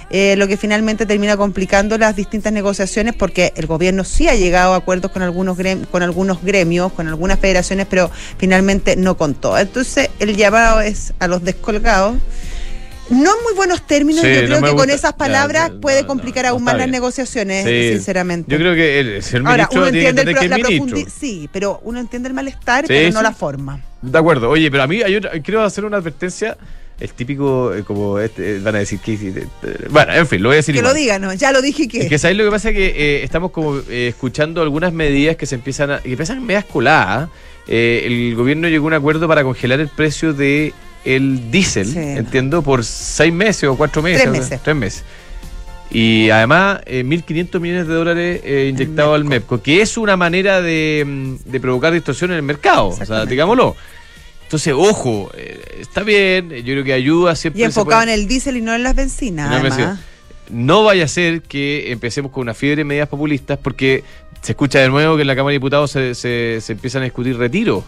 eh, 0.10 0.36
lo 0.38 0.48
que 0.48 0.58
finalmente 0.58 1.06
termina 1.06 1.38
complicando 1.38 1.98
las 1.98 2.16
distintas 2.16 2.52
negociaciones 2.52 3.14
porque 3.14 3.54
el 3.56 3.68
gobierno 3.68 4.04
sí 4.04 4.28
ha 4.28 4.36
llegado 4.36 4.74
a 4.74 4.78
acuerdos 4.78 5.12
con 5.12 5.22
algunos 5.22 5.56
gremios, 5.58 5.88
con 5.90 6.02
algunos 6.02 6.42
gremios, 6.44 6.92
con 6.94 7.08
algunas 7.08 7.40
federaciones, 7.40 7.86
pero 7.90 8.10
finalmente 8.38 8.96
no 8.96 9.18
contó. 9.18 9.58
Entonces 9.58 10.10
el 10.20 10.36
llamado 10.36 10.82
es 10.82 11.14
a 11.20 11.28
los 11.28 11.44
descolgados. 11.44 12.16
No 13.10 13.36
en 13.38 13.44
muy 13.44 13.54
buenos 13.56 13.86
términos, 13.88 14.22
Sí, 14.24 14.28
yo 14.34 14.46
creo 14.46 14.62
que 14.62 14.76
con 14.76 14.90
esas 14.90 15.14
palabras 15.14 15.72
ya, 15.74 15.80
puede 15.80 16.02
no, 16.04 16.08
complicar 16.08 16.46
no, 16.46 16.52
aún 16.52 16.64
más 16.64 16.76
las 16.76 16.86
bien. 16.86 16.92
negociaciones, 16.92 17.66
Sí. 17.66 17.94
sinceramente. 17.98 18.52
Yo 18.52 18.58
creo 18.58 18.76
que 18.76 19.00
el 19.00 19.24
señor 19.24 19.48
Ahora, 19.48 19.64
ministro 19.64 19.82
uno 19.82 19.92
tiene 19.92 20.04
que 20.04 20.10
entiende 20.10 20.32
el 20.32 20.38
que 20.40 20.48
la 20.48 20.56
ministro. 20.58 20.98
profundi- 21.00 21.10
sí, 21.10 21.50
pero 21.52 21.80
uno 21.84 22.00
entiende 22.00 22.28
el 22.30 22.34
malestar, 22.36 22.82
Sí, 22.86 22.94
pero 22.94 23.12
no 23.12 23.22
la 23.22 23.32
forma. 23.34 23.82
De 24.02 24.18
acuerdo. 24.18 24.50
Oye, 24.50 24.70
pero 24.70 24.84
a 24.84 24.88
mí 24.88 25.02
hay 25.02 25.16
otra, 25.16 25.32
quiero 25.42 25.64
hacer 25.64 25.86
una 25.86 25.98
advertencia. 25.98 26.56
El 27.00 27.12
típico, 27.14 27.74
eh, 27.74 27.84
como 27.86 28.20
este, 28.20 28.58
eh, 28.58 28.60
van 28.60 28.76
a 28.76 28.80
decir 28.80 29.00
que. 29.00 29.14
eh, 29.14 29.48
Bueno, 29.90 30.14
en 30.14 30.28
fin, 30.28 30.44
lo 30.44 30.50
voy 30.50 30.56
a 30.56 30.58
decir 30.58 30.74
Que 30.76 30.80
igual. 30.80 30.94
lo 30.94 31.00
digan, 31.00 31.22
¿no? 31.22 31.34
ya 31.34 31.52
lo 31.54 31.62
dije 31.62 31.88
que. 31.88 32.02
Es 32.02 32.10
que 32.10 32.18
sabéis 32.20 32.38
lo 32.38 32.44
que 32.44 32.52
pasa 32.52 32.70
es 32.72 32.76
que 32.76 33.24
estamos 33.24 33.52
como 33.52 33.80
escuchando 33.90 34.62
algunas 34.62 34.92
medidas 34.92 35.38
que 35.38 35.46
se 35.46 35.56
empiezan 35.56 35.92
a. 35.92 36.00
que 36.02 36.12
empiezan 36.12 36.46
medias 36.46 36.66
coladas. 36.66 37.30
Eh, 37.68 38.04
el 38.06 38.36
gobierno 38.36 38.68
llegó 38.68 38.86
a 38.86 38.88
un 38.88 38.94
acuerdo 38.96 39.28
para 39.30 39.44
congelar 39.44 39.80
el 39.80 39.88
precio 39.88 40.34
de 40.34 40.74
el 41.06 41.50
diésel, 41.52 41.88
Sí. 41.88 42.00
entiendo, 42.00 42.62
por 42.62 42.84
seis 42.84 43.34
meses 43.34 43.64
o 43.70 43.76
cuatro 43.78 44.02
meses. 44.02 44.22
Tres 44.24 44.30
o 44.32 44.34
sea, 44.34 44.42
meses. 44.42 44.62
tres 44.64 44.76
meses. 44.76 45.04
Y 45.92 46.30
además, 46.30 46.82
eh, 46.86 47.04
1.500 47.04 47.60
millones 47.60 47.88
de 47.88 47.94
dólares 47.96 48.42
eh, 48.44 48.70
inyectados 48.72 49.16
al 49.16 49.26
MEPCO, 49.26 49.62
que 49.64 49.82
es 49.82 49.98
una 49.98 50.16
manera 50.16 50.62
de, 50.62 51.04
mm, 51.06 51.36
de 51.50 51.60
provocar 51.60 51.92
distorsión 51.94 52.30
en 52.32 52.38
el 52.38 52.44
mercado, 52.44 52.88
o 52.90 53.06
sea, 53.06 53.26
digámoslo. 53.26 53.76
Entonces, 54.44 54.74
ojo, 54.76 55.32
eh, 55.36 55.60
está 55.80 56.04
bien, 56.04 56.50
yo 56.50 56.64
creo 56.74 56.84
que 56.84 56.94
ayuda 56.94 57.36
siempre. 57.36 57.62
Y 57.62 57.66
enfocado 57.66 58.02
puede- 58.02 58.14
en 58.14 58.20
el 58.20 58.28
diésel 58.28 58.58
y 58.58 58.62
no 58.62 58.74
en 58.76 58.84
las 58.84 58.96
bencinas, 58.96 59.50
no 60.52 60.84
vaya 60.84 61.06
a 61.06 61.08
ser 61.08 61.42
que 61.44 61.92
empecemos 61.92 62.32
con 62.32 62.42
una 62.42 62.54
fiebre 62.56 62.78
de 62.78 62.84
medidas 62.84 63.08
populistas 63.10 63.58
porque 63.62 64.04
se 64.42 64.52
escucha 64.54 64.80
de 64.80 64.90
nuevo 64.90 65.16
que 65.16 65.22
en 65.22 65.28
la 65.28 65.36
Cámara 65.36 65.52
de 65.52 65.58
Diputados 65.58 65.92
se, 65.92 66.14
se- 66.16 66.60
se 66.62 66.74
empiezan 66.74 67.02
a 67.02 67.06
discutir 67.06 67.38
retiros. 67.38 67.84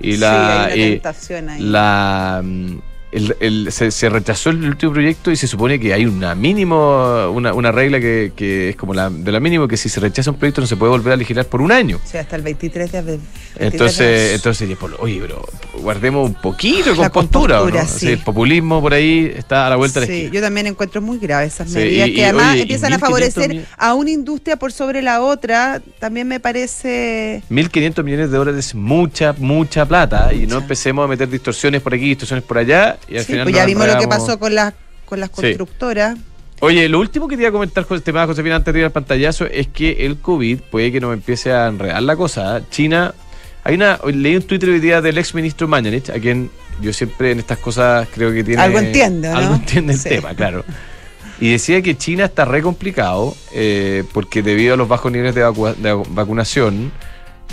Y 0.00 0.12
Sí, 0.12 0.18
la, 0.18 0.64
hay 0.64 0.80
una 0.80 0.90
tentación 0.90 1.48
ahí. 1.48 1.60
la 1.62 2.40
mm, 2.44 2.78
el- 3.12 3.36
el- 3.40 3.72
se, 3.72 3.90
se 3.90 4.08
rechazó 4.08 4.50
el 4.50 4.64
último 4.64 4.92
proyecto 4.92 5.30
y 5.30 5.36
se 5.36 5.46
supone 5.46 5.78
que 5.78 5.92
hay 5.92 6.06
una 6.06 6.34
mínimo 6.34 7.30
una, 7.32 7.52
una 7.52 7.70
regla 7.70 8.00
que, 8.00 8.32
que 8.34 8.70
es 8.70 8.76
como 8.76 8.94
la 8.94 9.10
de 9.10 9.30
la 9.30 9.38
mínimo 9.38 9.68
que 9.68 9.76
si 9.76 9.88
se 9.88 10.00
rechaza 10.00 10.30
un 10.30 10.38
proyecto 10.38 10.60
no 10.62 10.66
se 10.66 10.76
puede 10.76 10.90
volver 10.90 11.12
a 11.12 11.16
legislar 11.16 11.46
por 11.46 11.60
un 11.60 11.70
año. 11.72 12.00
O 12.04 12.08
sea, 12.08 12.22
hasta 12.22 12.36
el 12.36 12.42
23 12.42 12.90
de 12.92 12.98
abril. 12.98 13.20
23 13.20 13.58
de 13.60 13.66
Entonces, 13.66 14.34
entonces, 14.34 14.78
oye, 14.98 15.18
pero 15.20 15.44
guardemos 15.80 16.26
un 16.26 16.34
poquito 16.34 16.94
compostura. 16.96 17.62
¿o 17.62 17.68
no? 17.70 17.86
sí. 17.86 18.08
el 18.08 18.18
populismo 18.18 18.80
por 18.80 18.94
ahí 18.94 19.32
está 19.36 19.66
a 19.66 19.70
la 19.70 19.76
vuelta 19.76 20.00
de 20.00 20.06
la 20.06 20.12
Sí, 20.12 20.18
esquina. 20.20 20.34
yo 20.34 20.40
también 20.40 20.66
encuentro 20.68 21.02
muy 21.02 21.18
graves 21.18 21.54
esas 21.54 21.68
Sí, 21.70 21.76
medidas 21.76 22.08
y- 22.08 22.14
que 22.14 22.20
y, 22.20 22.24
además 22.24 22.52
oye, 22.52 22.62
empiezan 22.62 22.92
a 22.92 22.96
1.500 22.96 23.00
favorecer 23.00 23.48
mil- 23.50 23.66
a 23.76 23.94
una 23.94 24.10
industria 24.10 24.56
por 24.56 24.72
sobre 24.72 25.02
la 25.02 25.20
otra. 25.20 25.82
También 25.98 26.28
me 26.28 26.40
parece 26.40 27.42
1.500 27.50 28.02
millones 28.04 28.30
de 28.30 28.36
dólares 28.38 28.66
es 28.68 28.74
mucha, 28.74 29.34
mucha 29.38 29.84
plata. 29.86 30.32
Y 30.32 30.46
no 30.46 30.58
empecemos 30.58 31.04
a 31.04 31.08
meter 31.08 31.28
distorsiones 31.28 31.82
por 31.82 31.94
aquí, 31.94 32.04
distorsiones 32.08 32.44
por 32.44 32.58
allá. 32.58 32.98
Y 33.08 33.16
al 33.16 33.24
Sí, 33.24 33.32
final 33.32 33.44
pues 33.44 33.54
ya 33.56 33.66
vimos 33.66 33.86
lo 33.86 33.98
que 33.98 34.08
pasó 34.08 34.38
con 34.38 34.54
las 34.54 34.74
con 35.04 35.20
las 35.20 35.28
Sí. 35.30 35.34
constructoras. 35.36 36.18
Oye, 36.60 36.88
lo 36.88 37.00
último 37.00 37.26
que 37.28 37.36
te 37.36 37.42
iba 37.42 37.48
a 37.48 37.52
comentar 37.52 37.84
con 37.86 37.96
el 37.96 38.02
tema, 38.02 38.24
Josefina, 38.26 38.56
antes 38.56 38.72
de 38.72 38.80
ir 38.80 38.86
al 38.86 38.92
pantallazo, 38.92 39.46
es 39.46 39.66
que 39.66 40.06
el 40.06 40.18
COVID 40.18 40.60
puede 40.70 40.92
que 40.92 41.00
nos 41.00 41.12
empiece 41.12 41.52
a 41.52 41.66
enredar 41.66 42.02
la 42.02 42.14
cosa. 42.16 42.62
China, 42.70 43.12
hay 43.64 43.74
una, 43.74 43.98
leí 44.14 44.36
un 44.36 44.42
Twitter 44.42 44.68
hoy 44.70 44.78
día 44.80 45.00
del 45.02 45.18
ex 45.18 45.34
ministro 45.34 45.66
Mañanich, 45.66 46.08
a 46.10 46.14
quien 46.20 46.50
yo 46.80 46.92
siempre 46.92 47.32
en 47.32 47.40
estas 47.40 47.58
cosas 47.58 48.06
creo 48.14 48.32
que 48.32 48.44
tiene... 48.44 48.62
Algo 48.62 48.78
entiende, 48.78 49.28
¿no? 49.28 49.36
Algo 49.38 49.54
entiende 49.56 49.92
el 49.94 49.98
Sí. 49.98 50.08
tema, 50.08 50.34
claro. 50.34 50.64
Y 51.40 51.50
decía 51.50 51.82
que 51.82 51.96
China 51.96 52.26
está 52.26 52.44
re 52.44 52.62
complicado 52.62 53.34
eh, 53.52 54.04
porque 54.12 54.42
debido 54.42 54.74
a 54.74 54.76
los 54.76 54.86
bajos 54.86 55.10
niveles 55.10 55.34
de, 55.34 55.44
vacu- 55.44 55.74
de 55.74 55.92
vacunación, 56.10 56.92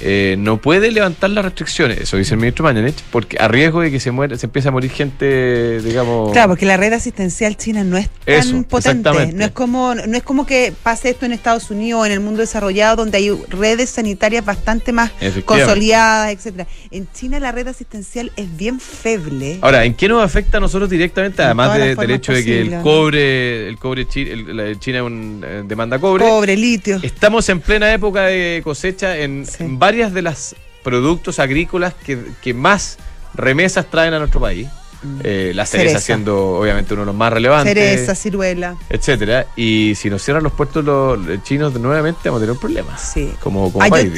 eh, 0.02 0.36
no 0.38 0.58
puede 0.58 0.92
levantar 0.92 1.30
las 1.30 1.46
restricciones, 1.46 2.00
eso 2.00 2.18
dice 2.18 2.34
el 2.34 2.40
ministro 2.40 2.64
Mañanich, 2.64 3.04
porque 3.12 3.38
a 3.40 3.48
riesgo 3.48 3.82
de 3.82 3.92
que 3.92 4.00
se 4.00 4.12
muera, 4.12 4.38
se 4.38 4.46
empiece 4.46 4.68
a 4.70 4.72
morir 4.72 4.92
gente, 4.92 5.82
digamos. 5.82 6.32
Claro, 6.32 6.50
porque 6.50 6.66
la 6.66 6.78
red 6.78 6.94
asistencial 6.94 7.58
china 7.58 7.84
no 7.84 7.98
es 7.98 8.10
tan 8.26 8.64
potente. 8.64 9.34
No 9.34 9.46
es 9.46 9.52
como, 9.52 9.96
no 9.96 10.18
es 10.18 10.24
como 10.24 10.46
que 10.46 10.74
pase 10.84 11.10
esto 11.10 11.26
en 11.26 11.34
Estados 11.34 11.70
Unidos 11.72 12.02
o 12.02 12.06
en 12.06 12.12
el 12.12 12.20
mundo 12.20 12.42
desarrollado, 12.42 12.98
donde 12.98 13.18
hay 13.18 13.30
redes 13.50 13.90
sanitarias 13.90 14.46
bastante 14.46 14.92
más 14.92 15.12
consolidadas, 15.46 16.32
etcétera. 16.32 16.68
En 16.92 17.08
China 17.12 17.40
la 17.40 17.52
red 17.52 17.68
asistencial 17.68 18.32
es 18.36 18.56
bien 18.56 18.80
feble. 18.80 19.60
Ahora, 19.62 19.86
¿en 19.86 19.94
qué 19.94 20.08
nos 20.08 20.24
afecta 20.24 20.58
a 20.58 20.60
nosotros 20.60 20.90
directamente? 20.90 21.42
Además 21.42 21.78
del 21.78 22.12
hecho 22.12 22.34
de 22.34 22.44
que 22.44 22.62
el 22.62 22.82
cobre, 22.82 23.68
el 23.68 23.78
cobre 23.78 24.08
el, 24.14 24.80
China 24.80 25.04
un, 25.04 25.44
eh, 25.46 25.64
demanda 25.66 26.00
cobre. 26.00 26.26
Cobre, 26.26 26.56
litio. 26.56 27.00
Estamos 27.02 27.48
en 27.50 27.60
plena 27.60 27.94
época 27.94 28.26
de 28.26 28.62
cosecha 28.64 29.18
en, 29.18 29.46
varias 29.90 30.14
de 30.14 30.22
las 30.22 30.56
productos 30.84 31.40
agrícolas 31.40 31.96
que, 31.96 32.24
que 32.44 32.54
más 32.54 33.00
remesas 33.34 33.90
traen 33.90 34.14
a 34.14 34.20
nuestro 34.20 34.40
país. 34.40 34.68
Mm. 35.02 35.20
Eh, 35.24 35.52
la 35.56 35.66
cereza, 35.66 36.00
siendo 36.00 36.58
obviamente 36.58 36.94
uno 36.94 37.04
de 37.04 37.06
los 37.08 37.16
más 37.16 37.32
relevantes. 37.32 37.74
Cereza, 37.74 38.16
ciruela. 38.16 38.76
Etcétera. 38.90 39.48
Y 39.56 39.94
si 39.96 40.10
nos 40.10 40.22
cierran 40.24 40.44
los 40.44 40.54
puertos 40.54 40.84
los 40.84 41.44
chinos 41.44 41.74
nuevamente, 41.80 42.22
vamos 42.26 42.40
a 42.40 42.42
tener 42.42 42.52
un 42.52 42.60
problema. 42.60 42.98
Sí. 42.98 43.32
Como, 43.40 43.72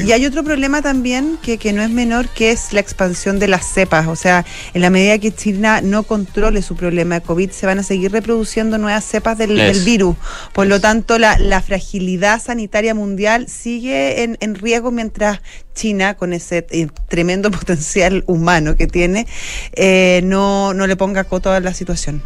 y 0.04 0.12
hay 0.12 0.26
otro 0.26 0.42
problema 0.42 0.82
también 0.82 1.38
que, 1.42 1.58
que 1.58 1.72
no 1.72 1.82
es 1.82 1.90
menor, 1.90 2.28
que 2.28 2.50
es 2.50 2.72
la 2.72 2.80
expansión 2.80 3.38
de 3.38 3.48
las 3.48 3.66
cepas. 3.66 4.08
O 4.08 4.16
sea, 4.16 4.44
en 4.74 4.82
la 4.82 4.90
medida 4.90 5.18
que 5.18 5.32
China 5.32 5.80
no 5.80 6.02
controle 6.02 6.62
su 6.62 6.74
problema 6.76 7.16
de 7.16 7.20
COVID, 7.22 7.50
se 7.50 7.66
van 7.66 7.78
a 7.78 7.82
seguir 7.82 8.10
reproduciendo 8.12 8.78
nuevas 8.78 9.04
cepas 9.04 9.38
del, 9.38 9.52
virus. 9.84 10.16
Por 10.52 10.66
lo 10.66 10.80
tanto, 10.80 11.18
la, 11.18 11.38
la, 11.38 11.62
fragilidad 11.62 12.42
sanitaria 12.42 12.94
mundial 12.94 13.48
sigue 13.48 14.22
en, 14.22 14.36
en 14.40 14.54
riesgo 14.54 14.90
mientras 14.90 15.40
China, 15.74 16.14
con 16.14 16.32
ese 16.32 16.66
eh, 16.70 16.88
tremendo 17.12 17.50
potencial 17.60 18.24
humano 18.26 18.74
que 18.74 18.86
tiene, 18.86 19.26
eh, 19.74 20.22
no, 20.24 20.72
no 20.72 20.86
le 20.86 20.96
ponga 20.96 21.24
coto 21.24 21.52
a 21.52 21.60
la 21.60 21.74
situación. 21.74 22.22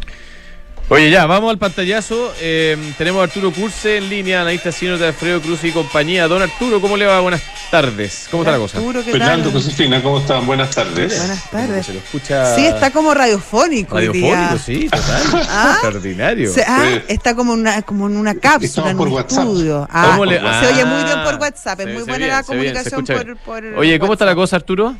Oye, 0.89 1.11
ya, 1.11 1.25
vamos 1.25 1.51
al 1.51 1.57
pantallazo. 1.57 2.33
Eh, 2.39 2.77
tenemos 2.97 3.19
a 3.19 3.23
Arturo 3.25 3.51
Curse 3.51 3.97
en 3.97 4.07
línea, 4.07 4.41
analista 4.41 4.71
senior 4.71 4.97
de 4.97 5.07
Alfredo 5.07 5.41
Cruz 5.41 5.61
y 5.65 5.71
compañía. 5.71 6.29
Don 6.29 6.41
Arturo, 6.41 6.79
¿cómo 6.79 6.95
le 6.95 7.05
va? 7.05 7.19
Buenas 7.19 7.43
tardes. 7.69 8.29
¿Cómo 8.31 8.43
está 8.43 8.53
la 8.53 8.57
cosa? 8.57 8.77
Arturo, 8.77 9.03
Fernando, 9.03 9.51
Josefina, 9.51 10.01
¿cómo 10.01 10.19
están? 10.19 10.45
Buenas 10.45 10.69
tardes. 10.73 11.17
Buenas 11.17 11.51
tardes. 11.51 11.85
Se 11.87 11.93
lo 11.93 11.99
escucha... 11.99 12.55
Sí, 12.55 12.65
está 12.65 12.91
como 12.91 13.13
radiofónico. 13.13 13.95
Radiofónico, 13.95 14.57
sí, 14.59 14.87
total. 14.89 15.45
¿Ah? 15.49 15.71
Extraordinario. 15.73 16.51
ah, 16.65 16.85
está 17.09 17.35
como, 17.35 17.51
una, 17.51 17.81
como 17.81 18.07
en 18.07 18.15
una 18.15 18.35
cápsula, 18.35 18.91
en 18.91 18.97
un 18.97 19.19
estudio. 19.19 19.87
Ah, 19.91 20.17
se 20.17 20.67
oye 20.67 20.85
muy 20.85 21.03
bien 21.03 21.21
por 21.25 21.33
ah, 21.33 21.37
WhatsApp, 21.41 21.81
es 21.81 21.93
muy 21.93 22.03
buena 22.03 22.27
la 22.27 22.43
comunicación 22.43 23.05
por, 23.05 23.37
por, 23.39 23.65
Oye, 23.75 23.99
¿cómo 23.99 24.13
está 24.13 24.23
la 24.23 24.35
cosa, 24.35 24.55
Arturo? 24.55 24.95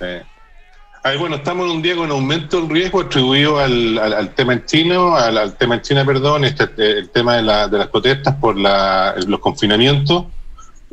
Bueno, 1.15 1.37
estamos 1.37 1.65
en 1.67 1.77
un 1.77 1.81
día 1.81 1.95
con 1.95 2.11
aumento 2.11 2.59
del 2.59 2.69
riesgo 2.69 3.01
atribuido 3.01 3.59
al, 3.59 4.33
tema 4.35 4.53
en 4.53 4.65
chino, 4.65 5.15
al, 5.15 5.55
tema 5.55 5.75
en 5.75 5.81
China, 5.81 6.03
perdón, 6.03 6.43
este, 6.43 6.63
este 6.63 6.99
el 6.99 7.09
tema 7.09 7.35
de, 7.35 7.43
las 7.43 7.87
protestas 7.87 8.35
por 8.35 8.57
los 8.57 9.39
confinamientos. 9.39 10.25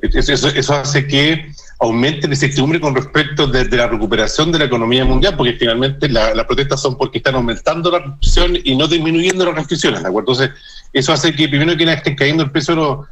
Eso, 0.00 0.74
hace 0.74 1.06
que 1.06 1.50
aumente 1.80 2.28
la 2.28 2.34
incertidumbre 2.34 2.80
con 2.80 2.94
respecto 2.94 3.46
de, 3.46 3.64
la 3.64 3.88
recuperación 3.88 4.52
de 4.52 4.58
la 4.58 4.66
economía 4.66 5.04
mundial, 5.04 5.34
porque 5.36 5.54
finalmente 5.54 6.08
las 6.08 6.44
protestas 6.44 6.80
son 6.80 6.96
porque 6.96 7.18
están 7.18 7.34
aumentando 7.34 7.90
la 7.90 8.00
restricción 8.00 8.58
y 8.62 8.76
no 8.76 8.86
disminuyendo 8.86 9.46
las 9.46 9.54
restricciones, 9.54 10.02
¿de 10.02 10.08
acuerdo? 10.08 10.32
Entonces, 10.32 10.54
eso 10.92 11.12
hace 11.12 11.34
que 11.34 11.48
primero 11.48 11.76
que 11.76 11.86
nada 11.86 11.96
estén 11.96 12.14
cayendo 12.14 12.44
el 12.44 12.50
precio 12.50 13.06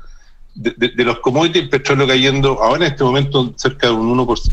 de, 0.54 0.74
de, 0.94 1.04
los 1.04 1.18
commodities, 1.20 1.64
el 1.64 1.70
petróleo 1.70 2.06
cayendo 2.06 2.62
ahora 2.62 2.86
en 2.86 2.92
este 2.92 3.02
momento 3.02 3.54
cerca 3.56 3.88
de 3.88 3.94
un 3.94 4.16
1%, 4.16 4.52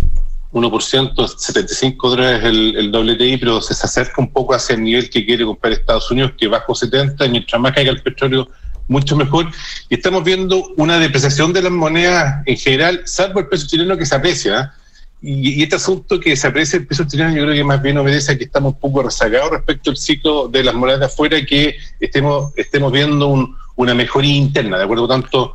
1%, 0.51 1.27
75 1.27 2.10
dólares 2.10 2.44
el, 2.44 2.75
el 2.75 2.96
WTI, 2.96 3.38
pero 3.38 3.62
se 3.62 3.74
acerca 3.74 4.15
un 4.18 4.32
poco 4.32 4.56
hacia 4.56 4.75
el 4.75 4.84
nivel 4.84 5.10
que 5.10 5.25
quiere 5.25 5.46
comprar 5.46 5.74
Estados 5.74 6.10
Unidos, 6.10 6.34
que 6.38 6.48
bajo 6.48 6.74
70, 6.74 7.25
y 7.25 7.29
mientras 7.29 7.62
más 7.62 7.74
caiga 7.74 7.91
el 7.91 8.01
petróleo, 8.01 8.48
mucho 8.89 9.15
mejor. 9.15 9.48
Y 9.88 9.96
estamos 9.96 10.24
viendo 10.24 10.74
una 10.75 11.00
depreciación 11.00 11.53
de 11.53 11.62
las 11.62 11.72
monedas 11.72 12.44
en 12.46 12.58
general, 12.58 13.01
salvo 13.06 13.39
el 13.39 13.48
peso 13.48 13.68
chileno 13.68 13.98
que 13.98 14.06
se 14.06 14.15
aprecia. 14.15 14.60
¿eh? 14.60 14.79
Y, 15.22 15.63
este 15.63 15.75
asunto 15.75 16.20
que 16.20 16.36
se 16.36 16.48
aprecia 16.48 16.77
el 16.77 16.88
peso 16.88 17.06
chileno, 17.08 17.36
yo 17.36 17.44
creo 17.44 17.53
que 17.53 17.63
más 17.63 17.82
bien 17.82 17.98
obedece 17.98 18.34
a 18.34 18.38
que 18.38 18.46
estamos 18.46 18.74
un 18.74 18.79
poco 18.79 19.03
rezagados 19.03 19.51
respecto 19.51 19.91
al 19.91 19.98
ciclo 19.98 20.48
de 20.48 20.63
las 20.63 20.74
monedas 20.75 21.00
de 21.00 21.06
afuera, 21.06 21.46
que 21.46 21.75
estemos, 22.00 22.51
estemos 22.58 22.91
viendo 22.91 23.50
una 23.75 23.94
mejoría 23.94 24.36
interna, 24.36 24.77
¿de 24.77 24.84
acuerdo? 24.84 25.08
Tanto, 25.08 25.53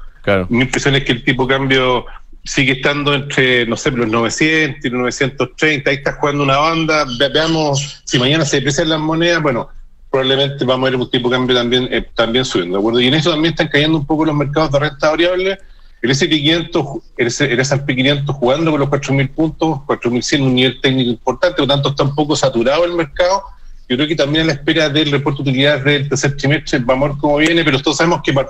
mi 0.49 0.63
impresión 0.63 0.95
es 0.95 1.05
que 1.05 1.13
el 1.13 1.25
tipo 1.25 1.47
de 1.47 1.55
cambio 1.55 2.07
sigue 2.45 2.73
estando 2.73 3.15
entre, 3.15 3.67
no 3.67 3.77
sé, 3.77 3.91
los 3.91 4.09
900 4.09 4.85
y 4.85 4.91
los 4.91 5.01
930, 5.01 5.91
ahí 5.91 5.97
está 5.97 6.13
jugando 6.13 6.43
una 6.43 6.59
banda, 6.59 7.07
veamos 7.33 8.03
si 8.05 8.19
mañana 8.19 8.45
se 8.45 8.57
deprecian 8.57 8.91
las 8.91 9.01
monedas, 9.01 9.43
bueno, 9.43 9.69
probablemente 10.11 10.65
vamos 10.65 10.87
a 10.87 10.91
ver 10.91 11.01
un 11.01 11.11
tipo 11.11 11.29
de 11.29 11.37
cambio 11.37 11.57
también, 11.57 11.89
eh, 11.91 12.07
también 12.15 12.45
subiendo, 12.45 12.77
¿de 12.77 12.81
acuerdo? 12.81 13.01
Y 13.01 13.09
en 13.09 13.15
eso 13.15 13.31
también 13.31 13.53
están 13.55 13.69
cayendo 13.69 13.99
un 13.99 14.07
poco 14.07 14.25
los 14.25 14.35
mercados 14.35 14.71
de 14.71 14.79
renta 14.79 15.11
variable, 15.11 15.59
el 16.03 16.11
S&P500, 16.11 17.03
el 17.17 17.61
S&P 17.61 17.97
500 17.97 18.37
jugando 18.37 18.71
con 18.71 18.81
los 18.81 18.91
4.000 18.91 19.35
puntos, 19.35 19.79
4.100 19.87 20.43
un 20.43 20.55
nivel 20.55 20.81
técnico 20.83 21.11
importante, 21.11 21.57
por 21.57 21.67
lo 21.67 21.75
tanto 21.75 21.89
está 21.89 22.03
un 22.03 22.15
poco 22.15 22.37
saturado 22.37 22.85
el 22.85 22.93
mercado, 22.93 23.43
yo 23.89 23.97
creo 23.97 24.07
que 24.07 24.17
también 24.17 24.45
a 24.45 24.47
la 24.49 24.53
espera 24.53 24.89
del 24.91 25.11
reporte 25.11 25.43
de 25.43 25.51
utilidades 25.51 25.85
del 25.85 26.09
tercer 26.09 26.37
trimestre 26.37 26.79
vamos 26.81 27.07
a 27.07 27.13
ver 27.13 27.21
cómo 27.21 27.37
viene, 27.39 27.65
pero 27.65 27.81
todos 27.81 27.97
sabemos 27.97 28.21
que 28.23 28.33
para 28.33 28.49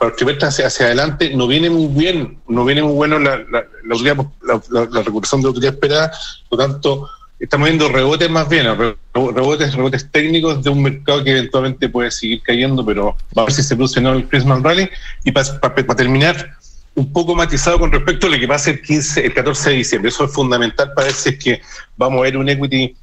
para 0.00 0.14
el 0.18 0.38
hacia, 0.42 0.66
hacia 0.66 0.86
adelante 0.86 1.30
no 1.36 1.46
viene 1.46 1.68
muy 1.68 1.88
bien, 1.88 2.38
no 2.48 2.64
viene 2.64 2.82
muy 2.82 2.94
bueno 2.94 3.18
la, 3.18 3.36
la, 3.50 3.66
la, 3.82 5.02
recuperación 5.02 5.42
de 5.42 5.44
la 5.44 5.50
utilidad 5.50 5.74
esperada, 5.74 6.10
por 6.48 6.58
lo 6.58 6.66
tanto, 6.66 7.10
estamos 7.38 7.68
viendo 7.68 7.86
rebotes 7.90 8.30
más 8.30 8.48
bien, 8.48 8.64
rebotes, 9.12 9.74
rebotes 9.74 10.10
técnicos 10.10 10.64
de 10.64 10.70
un 10.70 10.82
mercado 10.82 11.22
que 11.22 11.32
eventualmente 11.32 11.90
puede 11.90 12.10
seguir 12.10 12.40
cayendo, 12.40 12.82
pero 12.82 13.14
vamos 13.34 13.36
a 13.36 13.44
ver 13.44 13.52
si 13.52 13.62
se 13.62 13.76
produce 13.76 14.00
no 14.00 14.14
el 14.14 14.26
Christmas 14.26 14.62
Rally. 14.62 14.88
Y 15.24 15.32
para 15.32 15.94
terminar, 15.94 16.56
un 16.94 17.12
poco 17.12 17.34
matizado 17.34 17.78
con 17.78 17.92
respecto 17.92 18.26
a 18.26 18.30
lo 18.30 18.38
que 18.38 18.48
pasa 18.48 18.70
el 18.70 18.80
15, 18.80 19.26
el 19.26 19.34
14 19.34 19.68
de 19.68 19.76
diciembre. 19.76 20.08
Eso 20.08 20.24
es 20.24 20.32
fundamental 20.32 20.94
para 20.94 21.08
decir 21.08 21.38
que 21.38 21.60
vamos 21.98 22.20
a 22.20 22.22
ver 22.22 22.38
un 22.38 22.48
equity 22.48 22.96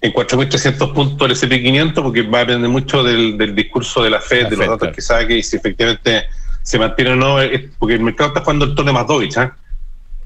en 0.00 0.12
4.300 0.12 0.94
puntos 0.94 1.28
el 1.28 1.50
SP500 1.50 2.02
porque 2.02 2.22
va 2.22 2.38
a 2.38 2.44
depender 2.44 2.70
mucho 2.70 3.02
del, 3.02 3.54
discurso 3.54 4.02
de 4.02 4.10
la 4.10 4.20
Fed, 4.20 4.48
de 4.48 4.56
los 4.56 4.68
datos 4.68 4.94
que 4.94 5.02
saque 5.02 5.38
y 5.38 5.42
si 5.42 5.56
efectivamente 5.56 6.24
se 6.62 6.78
mantiene 6.78 7.12
o 7.12 7.16
no, 7.16 7.36
porque 7.78 7.94
el 7.94 8.00
mercado 8.00 8.28
está 8.28 8.40
jugando 8.40 8.64
el 8.64 8.74
tono 8.74 8.92
más 8.92 9.06
Dovich, 9.06 9.36
¿eh? 9.36 9.50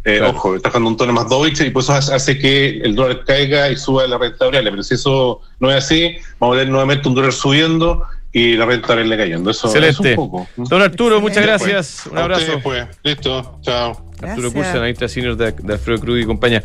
eh 0.05 0.21
Ojo, 0.23 0.57
está 0.57 0.69
jugando 0.69 0.91
un 0.91 0.97
tono 0.97 1.13
más 1.13 1.29
Dovich 1.29 1.61
y 1.61 1.71
pues 1.71 1.89
eso 1.89 2.15
hace 2.15 2.39
que 2.39 2.81
el 2.83 2.95
dólar 2.95 3.25
caiga 3.25 3.69
y 3.71 3.77
suba 3.77 4.07
la 4.07 4.19
renta 4.19 4.45
variable. 4.45 4.71
Pero 4.71 4.83
si 4.83 4.95
eso 4.95 5.41
no 5.59 5.71
es 5.71 5.85
así, 5.85 6.17
vamos 6.39 6.57
a 6.57 6.59
ver 6.59 6.69
nuevamente 6.69 7.09
un 7.09 7.15
dólar 7.15 7.33
subiendo 7.33 8.05
y 8.33 8.57
la 8.57 8.67
renta 8.67 8.89
variable 8.89 9.17
cayendo. 9.17 9.51
Eso, 9.51 9.75
es 9.75 10.01
un 10.01 10.15
poco. 10.15 10.49
Don 10.57 10.83
Arturo, 10.83 11.21
muchas 11.21 11.45
gracias. 11.45 12.07
Un 12.11 12.19
abrazo. 12.19 12.61
Pues. 12.63 12.87
Listo, 13.03 13.59
chao. 13.63 14.11
Arturo 14.21 14.53
Cursa, 14.53 14.73
analista 14.73 15.09
senior 15.09 15.37
de, 15.37 15.53
de 15.53 15.73
Alfredo 15.73 16.01
Cruz 16.01 16.23
y 16.23 16.27
compañía. 16.27 16.63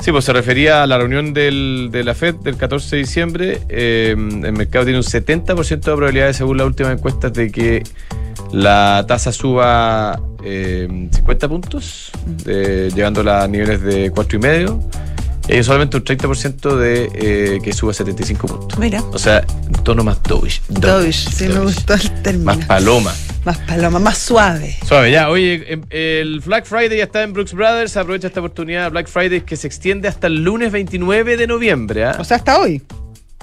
Sí, 0.00 0.12
pues 0.12 0.24
se 0.24 0.32
refería 0.32 0.82
a 0.82 0.86
la 0.86 0.96
reunión 0.96 1.34
del, 1.34 1.90
de 1.92 2.04
la 2.04 2.14
FED 2.14 2.36
del 2.36 2.56
14 2.56 2.96
de 2.96 3.02
diciembre. 3.02 3.60
Eh, 3.68 4.14
el 4.16 4.52
mercado 4.52 4.86
tiene 4.86 4.98
un 4.98 5.04
70% 5.04 5.68
de 5.68 5.78
probabilidades, 5.78 6.38
según 6.38 6.56
la 6.56 6.64
última 6.64 6.90
encuesta, 6.90 7.28
de 7.28 7.52
que 7.52 7.82
la 8.50 9.04
tasa 9.06 9.30
suba 9.30 10.18
50 10.42 10.42
eh, 10.44 11.48
puntos, 11.48 12.10
llegándola 12.46 13.42
a 13.42 13.48
niveles 13.48 13.82
de 13.82 14.10
4,5. 14.10 14.80
Hay 15.50 15.64
solamente 15.64 15.96
un 15.96 16.04
30% 16.04 16.76
de 16.76 17.10
eh, 17.14 17.58
que 17.62 17.72
suba 17.72 17.92
75 17.92 18.46
puntos. 18.46 18.78
Mira. 18.78 19.02
O 19.12 19.18
sea, 19.18 19.44
un 19.66 19.84
tono 19.84 20.04
más 20.04 20.22
dovish. 20.22 20.62
Dovish, 20.68 21.28
sí 21.30 21.48
me 21.48 21.60
gustó 21.60 21.94
el 21.94 22.22
término. 22.22 22.44
Más 22.44 22.66
paloma. 22.66 23.12
Más 23.44 23.58
paloma, 23.58 23.98
más 23.98 24.18
suave. 24.18 24.76
Suave, 24.86 25.10
ya. 25.10 25.28
Oye, 25.30 25.72
em, 25.72 25.82
el 25.90 26.40
Black 26.40 26.66
Friday 26.66 26.98
ya 26.98 27.04
está 27.04 27.22
en 27.22 27.32
Brooks 27.32 27.54
Brothers. 27.54 27.96
Aprovecha 27.96 28.28
esta 28.28 28.40
oportunidad. 28.40 28.90
Black 28.90 29.08
Friday 29.08 29.40
que 29.40 29.56
se 29.56 29.66
extiende 29.66 30.08
hasta 30.08 30.26
el 30.28 30.44
lunes 30.44 30.70
29 30.70 31.36
de 31.36 31.46
noviembre. 31.46 32.04
¿ah? 32.04 32.16
O 32.20 32.24
sea, 32.24 32.36
hasta 32.36 32.58
hoy. 32.58 32.82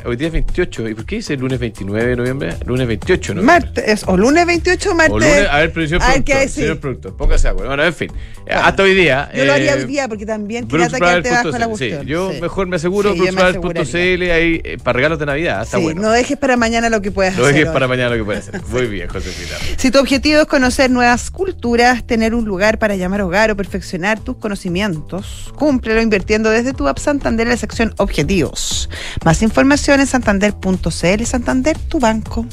Hoy 0.08 0.16
día 0.16 0.28
es 0.28 0.34
28. 0.34 0.88
¿Y 0.88 0.94
por 0.96 1.06
qué 1.06 1.18
dice 1.18 1.36
lunes 1.36 1.60
29 1.60 2.12
de 2.12 2.16
noviembre? 2.16 2.56
Lunes 2.66 2.88
28, 2.88 3.36
¿no? 3.36 3.44
Martes. 3.44 4.04
O 4.08 4.16
lunes 4.16 4.46
28 4.46 4.92
o 4.92 4.96
martes. 4.96 5.14
O 5.14 5.20
lunes, 5.20 5.48
a 5.52 5.58
ver, 5.58 5.74
producción 5.74 6.00
productor. 6.00 6.48
Señor 6.48 6.80
productor, 6.80 7.18
póngase 7.18 7.50
acuerdo. 7.50 7.68
Bueno, 7.72 7.84
en 7.84 7.94
fin. 7.94 8.12
Hasta 8.50 8.84
hoy 8.84 8.94
día. 8.94 9.30
Yo 9.36 9.44
lo 9.44 9.52
haría 9.52 9.74
eh, 9.74 9.80
hoy 9.80 9.84
día 9.84 10.08
porque 10.08 10.26
también 10.26 10.66
quería 10.66 10.86
atacarte 10.86 11.30
bajo 11.30 11.50
la 11.58 11.68
cuestión. 11.68 12.04
Sí, 12.04 12.08
yo 12.08 12.32
mejor 12.40 12.68
me 12.68 12.78
aseguro 12.78 13.14
sí, 13.14 14.00
ahí 14.00 14.62
eh, 14.64 14.78
para 14.82 14.96
regalos 14.96 15.20
de 15.20 15.26
Navidad. 15.26 15.64
Está 15.64 15.78
bueno. 15.78 16.02
No 16.04 16.12
dejes 16.12 16.38
para 16.38 16.56
mañana 16.56 16.90
lo 16.90 17.02
que 17.02 17.12
puedas 17.12 17.34
hacer. 17.34 17.44
No 17.44 17.48
dejes 17.50 17.68
para 17.68 17.90
mañana 17.90 18.12
lo 18.12 18.16
que 18.16 18.24
puedas 18.24 18.48
hacer. 18.48 18.62
Muy 18.70 18.88
bien, 18.88 19.10
José 19.10 19.32
Si 19.76 19.92
tu 19.92 20.00
objetivo 20.00 20.40
es 20.40 20.48
conocer 20.48 20.90
nuevas 20.90 21.30
culturas, 21.32 22.08
tener 22.08 22.34
un 22.34 22.46
lugar 22.46 22.80
para 22.80 22.96
llamar 22.96 23.20
hogar 23.20 23.52
o 23.52 23.58
perfeccionar 23.58 24.22
tus 24.22 24.38
conocimientos, 24.38 25.52
cúmplelo 25.58 26.02
invirtiendo 26.02 26.50
desde 26.50 26.72
tu 26.72 26.88
app 26.88 26.98
Santander 26.98 27.48
en 27.48 27.52
la 27.52 27.58
sección 27.58 27.94
Objetivos. 27.98 28.90
Más 29.26 29.42
información 29.42 29.97
en 30.00 30.08
santander.com 30.08 30.78
CL 30.78 31.24
Santander, 31.26 31.78
tu 31.78 32.00
banco. 32.00 32.46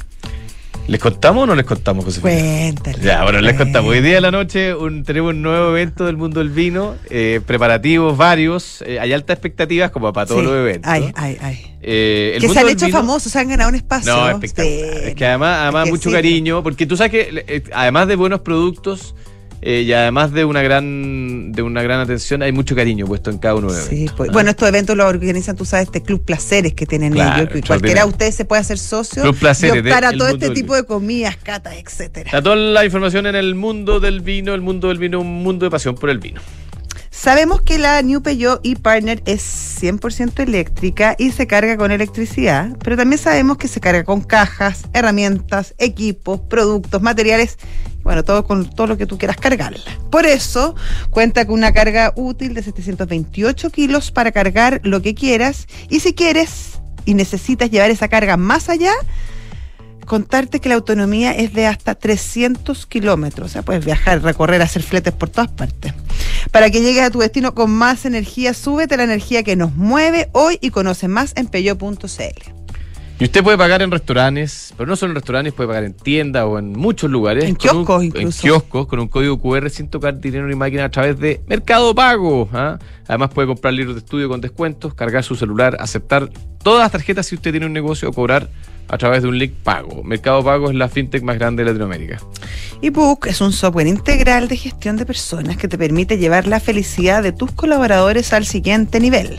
¿Les 0.87 1.01
contamos 1.01 1.45
o 1.45 1.47
no 1.47 1.55
les 1.55 1.65
contamos, 1.65 2.05
José? 2.05 2.21
Cuéntale. 2.21 2.99
Ya, 3.03 3.23
bueno, 3.23 3.41
les 3.41 3.57
contamos. 3.57 3.91
Hoy 3.91 4.03
día 4.03 4.17
de 4.17 4.21
la 4.21 4.31
noche 4.31 4.75
un, 4.75 5.03
tenemos 5.03 5.31
un 5.31 5.41
nuevo 5.41 5.71
evento 5.71 6.05
del 6.05 6.19
mundo 6.19 6.41
del 6.41 6.51
vino, 6.51 6.95
eh, 7.09 7.41
preparativos 7.47 8.19
varios, 8.19 8.83
eh, 8.87 9.01
hay 9.01 9.15
altas 9.15 9.37
expectativas 9.37 9.91
como 9.93 10.13
para 10.13 10.27
todos 10.27 10.43
Sí. 10.43 10.47
los 10.47 10.55
eventos. 10.57 10.93
Ay, 10.93 11.11
ay, 11.15 11.39
ay. 11.41 11.77
Eh, 11.81 12.33
el 12.35 12.43
que 12.43 12.49
se 12.51 12.59
han 12.61 12.69
hecho 12.69 12.85
vino- 12.85 12.99
famosos, 12.99 13.33
se 13.33 13.39
han 13.39 13.49
ganado 13.49 13.71
un 13.71 13.77
espacio. 13.77 14.15
No, 14.15 14.29
espectacular. 14.29 14.77
Sí. 14.79 15.09
Es 15.09 15.15
que 15.15 15.25
además, 15.27 15.59
además 15.63 15.89
mucho 15.89 16.11
sí. 16.11 16.15
cariño, 16.15 16.63
porque 16.63 16.85
tú 16.85 16.99
sabes 16.99 17.13
que 17.13 17.65
además 17.73 18.07
de 18.07 18.17
buenos 18.17 18.41
productos 18.41 19.15
eh, 19.67 19.81
y 19.81 19.93
además 19.95 20.31
de 20.33 20.45
una 20.45 20.61
gran 20.61 21.53
de 21.53 21.63
una 21.63 21.83
gran 21.83 22.01
atención, 22.01 22.43
hay 22.43 22.53
mucho 22.53 22.77
cariño 22.77 23.07
puesto 23.07 23.31
en 23.31 23.39
cada 23.39 23.55
uno 23.55 23.73
de 23.73 23.81
Sí, 23.81 24.11
pues, 24.15 24.29
¿ah? 24.29 24.33
bueno, 24.33 24.51
estos 24.51 24.69
eventos 24.69 24.95
los 24.95 25.07
organizan, 25.07 25.57
tú 25.57 25.65
sabes, 25.65 25.87
este 25.87 26.03
Club 26.03 26.23
Placeres 26.23 26.75
que 26.75 26.85
tienen 26.85 27.15
Claro, 27.15 27.45
ellos, 27.45 27.53
que 27.55 27.63
cualquiera 27.63 28.03
de 28.03 28.09
ustedes 28.09 28.35
se 28.35 28.45
puede 28.45 28.61
hacer 28.61 28.79
socio 28.79 29.23
Club 29.23 29.39
Placeres 29.39 29.77
y 29.77 29.79
optar 29.79 30.05
a 30.05 30.13
todo 30.13 30.29
este 30.29 30.51
tipo 30.51 30.75
de 30.75 30.85
comidas, 30.85 31.39
catas, 31.39 31.77
etcétera. 31.77 32.27
Está 32.27 32.43
toda 32.43 32.57
la 32.57 32.85
información 32.85 33.25
en 33.25 33.37
el 33.37 33.55
mundo 33.55 34.01
del 34.01 34.21
vino, 34.21 34.53
el 34.53 34.61
mundo 34.61 34.89
del 34.89 34.99
vino, 34.99 35.21
un 35.21 35.43
mundo 35.43 35.65
de 35.65 35.71
pasión 35.71 35.95
por 35.95 36.11
el 36.11 36.19
vino. 36.19 36.43
Sabemos 37.11 37.63
que 37.63 37.79
la 37.79 38.03
New 38.03 38.21
Peugeot 38.21 38.61
e-Partner 38.65 39.23
es 39.25 39.43
100% 39.81 40.43
eléctrica 40.43 41.15
y 41.19 41.31
se 41.31 41.47
carga 41.47 41.79
con 41.79 41.91
electricidad, 41.91 42.77
pero 42.85 42.99
también 42.99 43.19
sabemos 43.19 43.57
que 43.57 43.67
se 43.67 43.81
carga 43.81 44.05
con 44.05 44.21
cajas, 44.21 44.83
herramientas, 44.93 45.75
equipos, 45.79 46.41
productos, 46.41 47.01
materiales, 47.01 47.57
bueno, 48.05 48.23
todo 48.23 48.45
con 48.45 48.71
todo 48.71 48.87
lo 48.87 48.97
que 48.97 49.07
tú 49.07 49.19
quieras 49.19 49.39
cargarla. 49.39 49.99
Por 50.11 50.27
eso 50.27 50.77
cuenta 51.11 51.47
con 51.47 51.55
una 51.55 51.73
carga 51.73 52.13
útil 52.15 52.55
de 52.55 52.63
728 52.63 53.71
kilos 53.71 54.11
para 54.11 54.31
cargar 54.31 54.81
lo 54.85 55.03
que 55.03 55.15
quieras 55.15 55.67
y 55.89 56.01
si 56.01 56.15
quieres 56.15 56.79
y 57.07 57.15
necesitas 57.15 57.71
llevar 57.71 57.91
esa 57.91 58.09
carga 58.09 58.37
más 58.37 58.69
allá, 58.69 58.93
contarte 60.07 60.61
que 60.61 60.69
la 60.69 60.75
autonomía 60.77 61.33
es 61.33 61.53
de 61.53 61.67
hasta 61.67 61.95
300 61.95 62.87
kilómetros. 62.87 63.51
O 63.51 63.53
sea, 63.53 63.63
puedes 63.63 63.85
viajar, 63.85 64.23
recorrer, 64.23 64.63
hacer 64.63 64.83
fletes 64.83 65.13
por 65.13 65.31
todas 65.31 65.51
partes. 65.51 65.95
Para 66.51 66.71
que 66.71 66.81
llegues 66.81 67.03
a 67.03 67.11
tu 67.11 67.21
destino 67.21 67.55
con 67.55 67.71
más 67.71 68.05
energía, 68.05 68.55
súbete 68.55 68.97
la 68.97 69.05
energía 69.05 69.43
que 69.43 69.57
nos 69.57 69.75
mueve 69.75 70.29
hoy 70.33 70.59
y 70.61 70.71
conoce 70.71 71.09
más 71.09 71.33
en 71.37 71.47
peyo.cl. 71.47 72.64
Y 73.25 73.29
usted 73.29 73.43
puede 73.43 73.57
pagar 73.57 73.81
en 73.81 73.91
restaurantes, 73.91 74.75
pero 74.77 74.87
no 74.87 74.97
solo 74.97 75.13
en 75.13 75.15
restaurantes, 75.15 75.55
puede 75.55 75.67
pagar 75.69 75.85
en 75.85 75.95
tiendas 75.95 76.45
o 76.45 76.59
en 76.59 76.73
muchos 76.73 77.11
lugares. 77.11 77.45
En 77.45 77.51
un- 77.53 77.57
kioscos 77.57 78.03
En 78.03 78.07
incluso. 78.09 78.43
kioscos, 78.43 78.87
con 78.87 78.99
un 79.01 79.09
código 79.09 79.41
QR 79.41 79.71
sin 79.71 79.89
tocar 79.89 80.21
dinero 80.21 80.47
ni 80.47 80.55
máquina 80.55 80.85
a 80.85 80.91
través 80.91 81.19
de 81.19 81.41
Mercado 81.47 81.95
Pago. 81.95 82.51
¿ah? 82.53 82.79
Además 83.09 83.31
puede 83.33 83.49
comprar 83.49 83.73
libros 83.73 83.95
de 83.95 84.01
estudio 84.01 84.29
con 84.29 84.43
descuentos, 84.43 84.93
cargar 84.93 85.25
su 85.25 85.37
celular, 85.37 85.75
aceptar 85.81 86.29
todas 86.63 86.81
las 86.81 86.93
tarjetas 86.93 87.25
si 87.25 87.35
usted 87.37 87.51
tiene 87.51 87.65
un 87.65 87.73
negocio 87.73 88.11
o 88.11 88.13
cobrar 88.13 88.51
a 88.89 88.99
través 88.99 89.23
de 89.23 89.29
un 89.29 89.39
link 89.39 89.53
pago. 89.63 90.03
Mercado 90.03 90.43
Pago 90.45 90.71
es 90.71 90.77
la 90.77 90.89
fintech 90.89 91.23
más 91.23 91.39
grande 91.39 91.65
de 91.65 91.71
Latinoamérica. 91.71 92.19
eBook 92.83 93.27
es 93.27 93.41
un 93.41 93.53
software 93.53 93.87
integral 93.87 94.49
de 94.49 94.57
gestión 94.57 94.97
de 94.97 95.07
personas 95.07 95.57
que 95.57 95.69
te 95.69 95.79
permite 95.79 96.19
llevar 96.19 96.47
la 96.47 96.61
felicidad 96.61 97.23
de 97.23 97.33
tus 97.33 97.53
colaboradores 97.53 98.33
al 98.33 98.45
siguiente 98.45 99.01
nivel, 99.01 99.39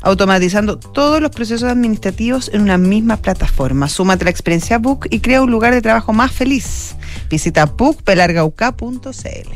automatizando 0.00 0.78
todos 0.78 1.20
los 1.20 1.30
procesos 1.30 1.70
administrativos 1.70 2.50
en 2.52 2.62
una 2.62 2.78
misma 2.78 3.16
plataforma. 3.16 3.88
Súmate 3.88 4.24
a 4.24 4.26
la 4.26 4.30
experiencia 4.30 4.78
Book 4.78 5.06
y 5.10 5.20
crea 5.20 5.42
un 5.42 5.50
lugar 5.50 5.74
de 5.74 5.82
trabajo 5.82 6.12
más 6.12 6.32
feliz. 6.32 6.94
Visita 7.30 7.66
bookpelargauca.cl. 7.66 9.48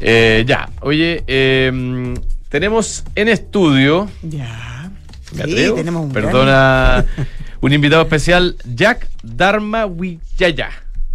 Eh, 0.00 0.44
ya, 0.46 0.68
oye, 0.80 1.22
eh, 1.26 2.14
tenemos 2.48 3.04
en 3.14 3.28
estudio 3.28 4.08
Ya. 4.22 4.90
¿Me 5.34 5.44
Sí, 5.44 5.72
tenemos 5.74 6.04
un 6.04 6.12
Perdona, 6.12 7.04
un 7.66 7.72
invitado 7.72 8.02
especial, 8.02 8.56
Jack 8.64 9.08
Dharma 9.22 9.86
Wijaya. 9.86 10.70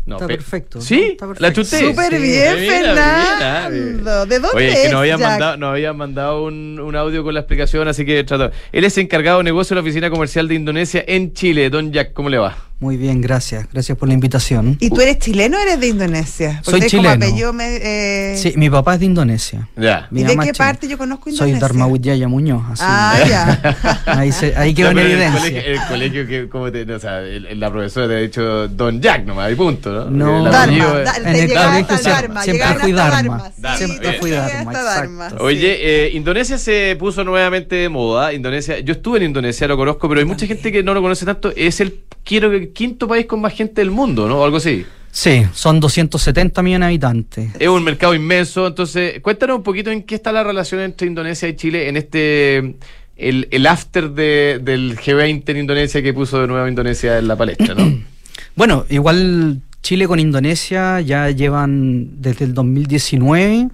No, 0.06 0.16
Está 0.16 0.26
pe- 0.28 0.36
perfecto, 0.38 0.82
¿Sí? 0.82 0.96
¿no? 1.00 1.06
Está 1.12 1.28
perfecto. 1.28 1.44
La 1.44 1.54
chuté. 1.54 1.80
Súper 1.80 2.16
Sí. 2.16 2.22
bien, 2.22 2.58
Fernando. 2.58 4.26
¿De 4.26 4.40
dónde 4.40 4.58
Oye, 4.58 4.68
es 4.70 4.76
es, 4.76 4.82
que 4.86 4.90
nos 4.90 5.00
habían 5.02 5.20
Jack? 5.20 5.30
mandado, 5.30 5.58
nos 5.58 5.70
habían 5.72 5.98
mandado 5.98 6.44
un, 6.46 6.80
un 6.80 6.96
audio 6.96 7.24
con 7.24 7.36
la 7.36 7.42
explicación, 7.42 7.88
así 7.88 8.06
que 8.06 8.24
trato. 8.24 8.52
Él 8.72 8.84
es 8.86 8.98
encargado 8.98 9.38
de 9.40 9.44
negocio 9.44 9.76
de 9.76 9.82
la 9.82 9.88
oficina 9.88 10.10
comercial 10.10 10.48
de 10.48 10.56
Indonesia 10.56 11.04
en 11.08 11.34
Chile. 11.34 11.70
Don 11.70 11.92
Jack, 11.92 12.14
¿cómo 12.14 12.30
le 12.30 12.40
va? 12.40 12.58
Muy 12.82 12.96
bien, 12.96 13.20
gracias. 13.20 13.68
Gracias 13.74 13.98
por 13.98 14.08
la 14.08 14.14
invitación. 14.14 14.78
¿Y 14.80 14.90
tú 14.90 15.02
eres 15.02 15.20
chileno 15.20 15.58
o 15.58 15.60
eres 15.62 15.82
de 15.82 15.88
Indonesia? 15.88 16.62
Soy 16.64 16.76
tenés 16.80 16.92
como 16.94 17.04
chileno. 17.04 17.26
apellido 17.26 17.52
me- 17.52 17.76
eh, 17.82 18.38
Sí, 18.38 18.54
mi 18.56 18.70
papá 18.70 18.94
es 18.94 19.02
de 19.02 19.06
Indonesia. 19.08 19.68
Ya. 19.76 20.08
¿Y 20.12 20.24
de 20.24 20.38
qué 20.38 20.54
parte 20.54 20.88
yo 20.88 20.98
conozco 20.98 21.26
Soy 21.26 21.50
Indonesia? 21.50 21.60
Dharmawijaya 21.60 22.28
Muñoz. 22.30 22.64
Así. 22.72 22.84
Ah, 22.86 23.18
ya. 23.28 24.02
Ahí, 24.06 24.32
se- 24.32 24.56
ahí 24.56 24.74
quedó 24.74 24.94
No, 24.94 25.02
en 25.02 25.06
el 25.08 25.12
evidencia. 25.12 25.40
colegio, 25.42 25.62
el 25.74 25.80
colegio 25.90 26.28
que, 26.28 26.48
como 26.48 26.72
te, 26.72 26.90
o 26.94 27.00
sea, 27.00 27.20
el- 27.20 27.60
la 27.60 27.70
profesora 27.70 28.08
te 28.08 28.16
ha 28.16 28.20
dicho 28.20 28.68
Don 28.70 29.02
Jack 29.02 29.26
nomás, 29.26 29.52
y 29.52 29.56
punto, 29.56 29.92
¿no? 29.92 30.10
No. 30.10 30.44
Dharma, 30.50 30.64
apellido 30.64 31.00
es- 31.00 31.06
da- 31.06 31.18
En 31.18 31.24
te 31.24 31.30
el 31.44 31.54
colegio 31.54 31.98
siempre- 32.44 32.76
fui 32.80 32.92
Dharma. 32.94 33.52
Siempre 33.78 34.14
fui 34.14 34.32
Dharma, 34.32 34.72
exacto. 34.72 35.44
Oye, 35.44 36.06
eh, 36.06 36.12
Indonesia 36.14 36.58
se 36.58 36.96
puso 36.98 37.26
nuevamente 37.26 37.76
de 37.76 37.90
moda. 37.90 38.32
Indonesia, 38.34 38.80
yo 38.80 38.94
estuve 38.94 39.18
en 39.18 39.26
Indonesia, 39.26 39.68
lo 39.68 39.76
conozco, 39.76 40.08
pero 40.08 40.22
hay 40.22 40.26
mucha 40.26 40.48
gente 40.48 40.72
que 40.72 40.82
no 40.82 40.94
lo 40.94 41.02
conoce 41.02 41.26
tanto. 41.26 41.52
Es 41.58 41.82
el 41.82 42.06
quiero 42.24 42.52
que 42.52 42.69
el 42.70 42.74
quinto 42.74 43.08
país 43.08 43.26
con 43.26 43.42
más 43.42 43.54
gente 43.54 43.82
del 43.82 43.92
mundo, 43.92 44.28
¿no? 44.28 44.40
O 44.40 44.46
algo 44.46 44.58
así. 44.58 44.86
Sí, 45.12 45.44
son 45.54 45.80
270 45.80 46.62
millones 46.62 46.86
de 46.86 46.88
habitantes. 46.88 47.50
Es 47.60 47.68
un 47.68 47.84
mercado 47.84 48.14
inmenso. 48.14 48.68
Entonces, 48.68 49.20
cuéntanos 49.22 49.58
un 49.58 49.64
poquito 49.64 49.90
en 49.92 50.04
qué 50.04 50.16
está 50.16 50.32
la 50.32 50.44
relación 50.44 50.82
entre 50.82 51.08
Indonesia 51.08 51.48
y 51.48 51.56
Chile 51.56 51.90
en 51.90 51.98
este 51.98 52.76
el, 53.18 53.48
el 53.52 53.68
after 53.68 54.12
de, 54.12 54.60
del 54.64 54.98
G20 54.98 55.44
en 55.50 55.58
Indonesia 55.58 56.02
que 56.02 56.14
puso 56.14 56.40
de 56.40 56.48
nuevo 56.48 56.68
Indonesia 56.68 57.18
en 57.18 57.28
la 57.28 57.36
palestra, 57.36 57.76
¿no? 57.76 58.02
Bueno, 58.56 58.86
igual 58.90 59.62
Chile 59.82 60.08
con 60.08 60.20
Indonesia 60.20 61.00
ya 61.00 61.30
llevan 61.30 62.22
desde 62.22 62.44
el 62.44 62.54
2019, 62.54 63.70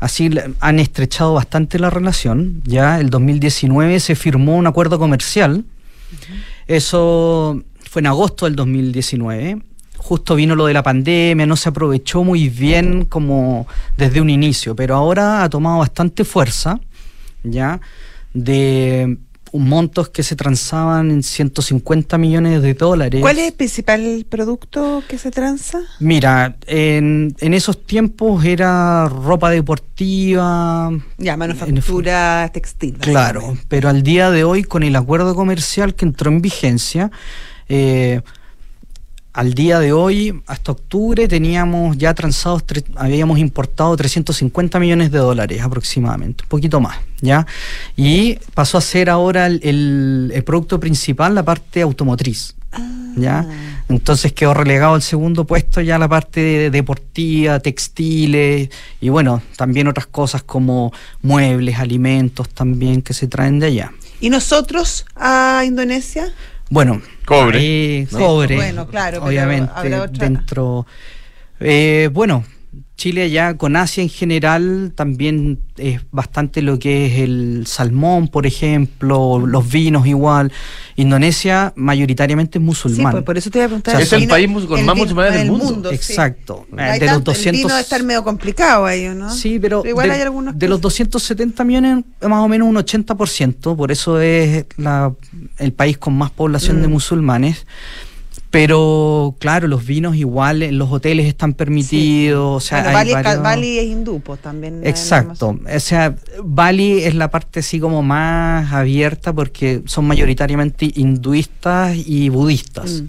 así 0.00 0.30
han 0.58 0.80
estrechado 0.80 1.34
bastante 1.34 1.78
la 1.78 1.90
relación. 1.90 2.60
Ya 2.64 2.98
el 2.98 3.08
2019 3.10 4.00
se 4.00 4.16
firmó 4.16 4.56
un 4.56 4.66
acuerdo 4.66 4.98
comercial. 4.98 5.64
Eso 6.66 7.62
fue 7.96 8.00
en 8.00 8.08
agosto 8.08 8.44
del 8.44 8.56
2019. 8.56 9.56
Justo 9.96 10.34
vino 10.34 10.54
lo 10.54 10.66
de 10.66 10.74
la 10.74 10.82
pandemia, 10.82 11.46
no 11.46 11.56
se 11.56 11.70
aprovechó 11.70 12.24
muy 12.24 12.50
bien 12.50 13.06
como 13.06 13.66
desde 13.96 14.20
un 14.20 14.28
inicio, 14.28 14.76
pero 14.76 14.96
ahora 14.96 15.42
ha 15.42 15.48
tomado 15.48 15.78
bastante 15.78 16.22
fuerza, 16.22 16.78
ya, 17.42 17.80
de 18.34 19.16
montos 19.54 20.10
que 20.10 20.22
se 20.22 20.36
transaban 20.36 21.10
en 21.10 21.22
150 21.22 22.18
millones 22.18 22.60
de 22.60 22.74
dólares. 22.74 23.22
¿Cuál 23.22 23.38
es 23.38 23.46
el 23.46 23.54
principal 23.54 24.26
producto 24.28 25.02
que 25.08 25.16
se 25.16 25.30
transa? 25.30 25.80
Mira, 25.98 26.54
en, 26.66 27.34
en 27.40 27.54
esos 27.54 27.82
tiempos 27.82 28.44
era 28.44 29.08
ropa 29.08 29.48
deportiva. 29.48 30.90
Ya, 31.16 31.38
manufactura 31.38 32.50
textil. 32.52 32.98
Claro, 32.98 33.56
pero 33.68 33.88
al 33.88 34.02
día 34.02 34.30
de 34.30 34.44
hoy, 34.44 34.64
con 34.64 34.82
el 34.82 34.96
acuerdo 34.96 35.34
comercial 35.34 35.94
que 35.94 36.04
entró 36.04 36.30
en 36.30 36.42
vigencia, 36.42 37.10
eh, 37.68 38.20
al 39.32 39.52
día 39.52 39.78
de 39.80 39.92
hoy, 39.92 40.40
hasta 40.46 40.72
octubre, 40.72 41.28
teníamos 41.28 41.98
ya 41.98 42.14
transados, 42.14 42.64
habíamos 42.94 43.38
importado 43.38 43.94
350 43.94 44.80
millones 44.80 45.10
de 45.10 45.18
dólares 45.18 45.60
aproximadamente, 45.60 46.44
un 46.44 46.48
poquito 46.48 46.80
más, 46.80 46.96
¿ya? 47.20 47.46
Y 47.96 48.38
pasó 48.54 48.78
a 48.78 48.80
ser 48.80 49.10
ahora 49.10 49.46
el, 49.46 49.60
el- 49.62 50.32
el 50.34 50.42
producto 50.44 50.80
principal 50.80 51.34
la 51.34 51.42
parte 51.44 51.82
automotriz. 51.82 52.54
¿Ya? 53.18 53.46
Entonces 53.88 54.34
quedó 54.34 54.52
relegado 54.52 54.92
al 54.94 55.00
segundo 55.00 55.46
puesto 55.46 55.80
ya 55.80 55.98
la 55.98 56.06
parte 56.06 56.40
de- 56.40 56.70
deportiva, 56.70 57.58
textiles 57.60 58.68
y 59.00 59.08
bueno, 59.08 59.40
también 59.56 59.88
otras 59.88 60.06
cosas 60.06 60.42
como 60.42 60.92
muebles, 61.22 61.78
alimentos 61.78 62.50
también 62.50 63.00
que 63.00 63.14
se 63.14 63.26
traen 63.28 63.58
de 63.58 63.68
allá. 63.68 63.92
¿Y 64.20 64.28
nosotros 64.28 65.06
a 65.14 65.62
Indonesia? 65.66 66.30
Bueno, 66.68 67.00
Cobre. 67.24 67.58
ahí, 67.58 68.06
Sí, 68.10 68.16
cobre. 68.16 68.56
bueno, 68.56 68.86
claro, 68.88 69.18
pero 69.20 69.26
Obviamente, 69.26 69.70
habrá 69.74 70.02
otra- 70.02 70.28
dentro. 70.28 70.86
Eh, 71.60 72.08
bueno, 72.12 72.44
Chile 72.96 73.28
ya 73.30 73.58
con 73.58 73.76
Asia 73.76 74.02
en 74.02 74.08
general 74.08 74.92
también 74.94 75.58
es 75.76 76.00
bastante 76.12 76.62
lo 76.62 76.78
que 76.78 77.04
es 77.06 77.18
el 77.20 77.64
salmón, 77.66 78.28
por 78.28 78.46
ejemplo, 78.46 79.38
los 79.46 79.68
vinos 79.70 80.06
igual. 80.06 80.50
Indonesia 80.96 81.74
mayoritariamente 81.76 82.56
es 82.56 82.62
Sí, 82.62 82.64
musulmán. 82.64 83.12
pues 83.12 83.24
por 83.24 83.36
eso 83.36 83.50
te 83.50 83.58
iba 83.58 83.66
a 83.66 83.68
preguntar. 83.68 83.96
O 83.96 83.98
sea, 83.98 84.04
es 84.06 84.12
el 84.14 84.20
vino- 84.20 84.30
país 84.30 84.48
mus- 84.48 84.64
con 84.64 84.82
más 84.86 84.96
musulmanes 84.96 85.32
del 85.34 85.42
el 85.42 85.52
mundo. 85.52 85.90
sí. 85.90 85.94
Exacto. 85.94 86.66
Eh, 86.72 86.80
Hay 86.80 86.98
de 86.98 87.04
los 87.06 87.14
tanto- 87.16 87.30
El 87.32 87.36
200 87.36 87.58
vino 87.58 87.68
debe 87.68 87.80
estar 87.82 88.02
medio 88.02 88.24
complicado 88.24 88.86
ahí, 88.86 89.06
¿o 89.08 89.14
¿no? 89.14 89.30
Sí, 89.30 89.58
pero, 89.60 89.82
igual 89.86 90.08
de, 90.08 90.14
hay 90.14 90.22
algunos 90.22 90.58
de 90.58 90.66
los 90.68 90.80
270 90.80 91.64
millones, 91.64 92.02
más 92.22 92.38
o 92.42 92.48
menos 92.48 92.66
un 92.66 92.76
80%, 92.76 93.76
por 93.76 93.92
eso 93.92 94.18
es 94.22 94.64
la, 94.78 95.12
el 95.58 95.72
país 95.74 95.98
con 95.98 96.16
más 96.16 96.30
población 96.30 96.80
de 96.80 96.88
Mm. 96.88 96.92
musulmanes. 96.92 97.66
Pero 98.50 99.34
claro, 99.38 99.68
los 99.68 99.84
vinos 99.84 100.16
igual 100.16 100.62
en 100.62 100.78
los 100.78 100.90
hoteles 100.90 101.26
están 101.26 101.52
permitidos. 101.54 102.56
O 102.56 102.60
sea, 102.66 102.82
Bueno, 102.82 102.98
hay 102.98 103.12
Bali, 103.12 103.12
varios- 103.12 103.42
Bali 103.42 103.78
es 103.78 103.84
hindú, 103.86 104.20
pues 104.20 104.40
también. 104.40 104.80
eh, 104.84 104.88
Exacto. 104.88 105.58
O 105.74 105.80
sea, 105.80 106.14
Bali 106.42 107.02
es 107.02 107.14
la 107.14 107.30
parte 107.30 107.60
así 107.60 107.80
como 107.80 108.02
más 108.02 108.72
abierta 108.72 109.32
porque 109.32 109.82
son 109.86 110.06
mayoritariamente 110.06 110.90
hinduistas 110.94 111.96
y 111.96 112.28
budistas. 112.28 113.02
Mm. 113.02 113.08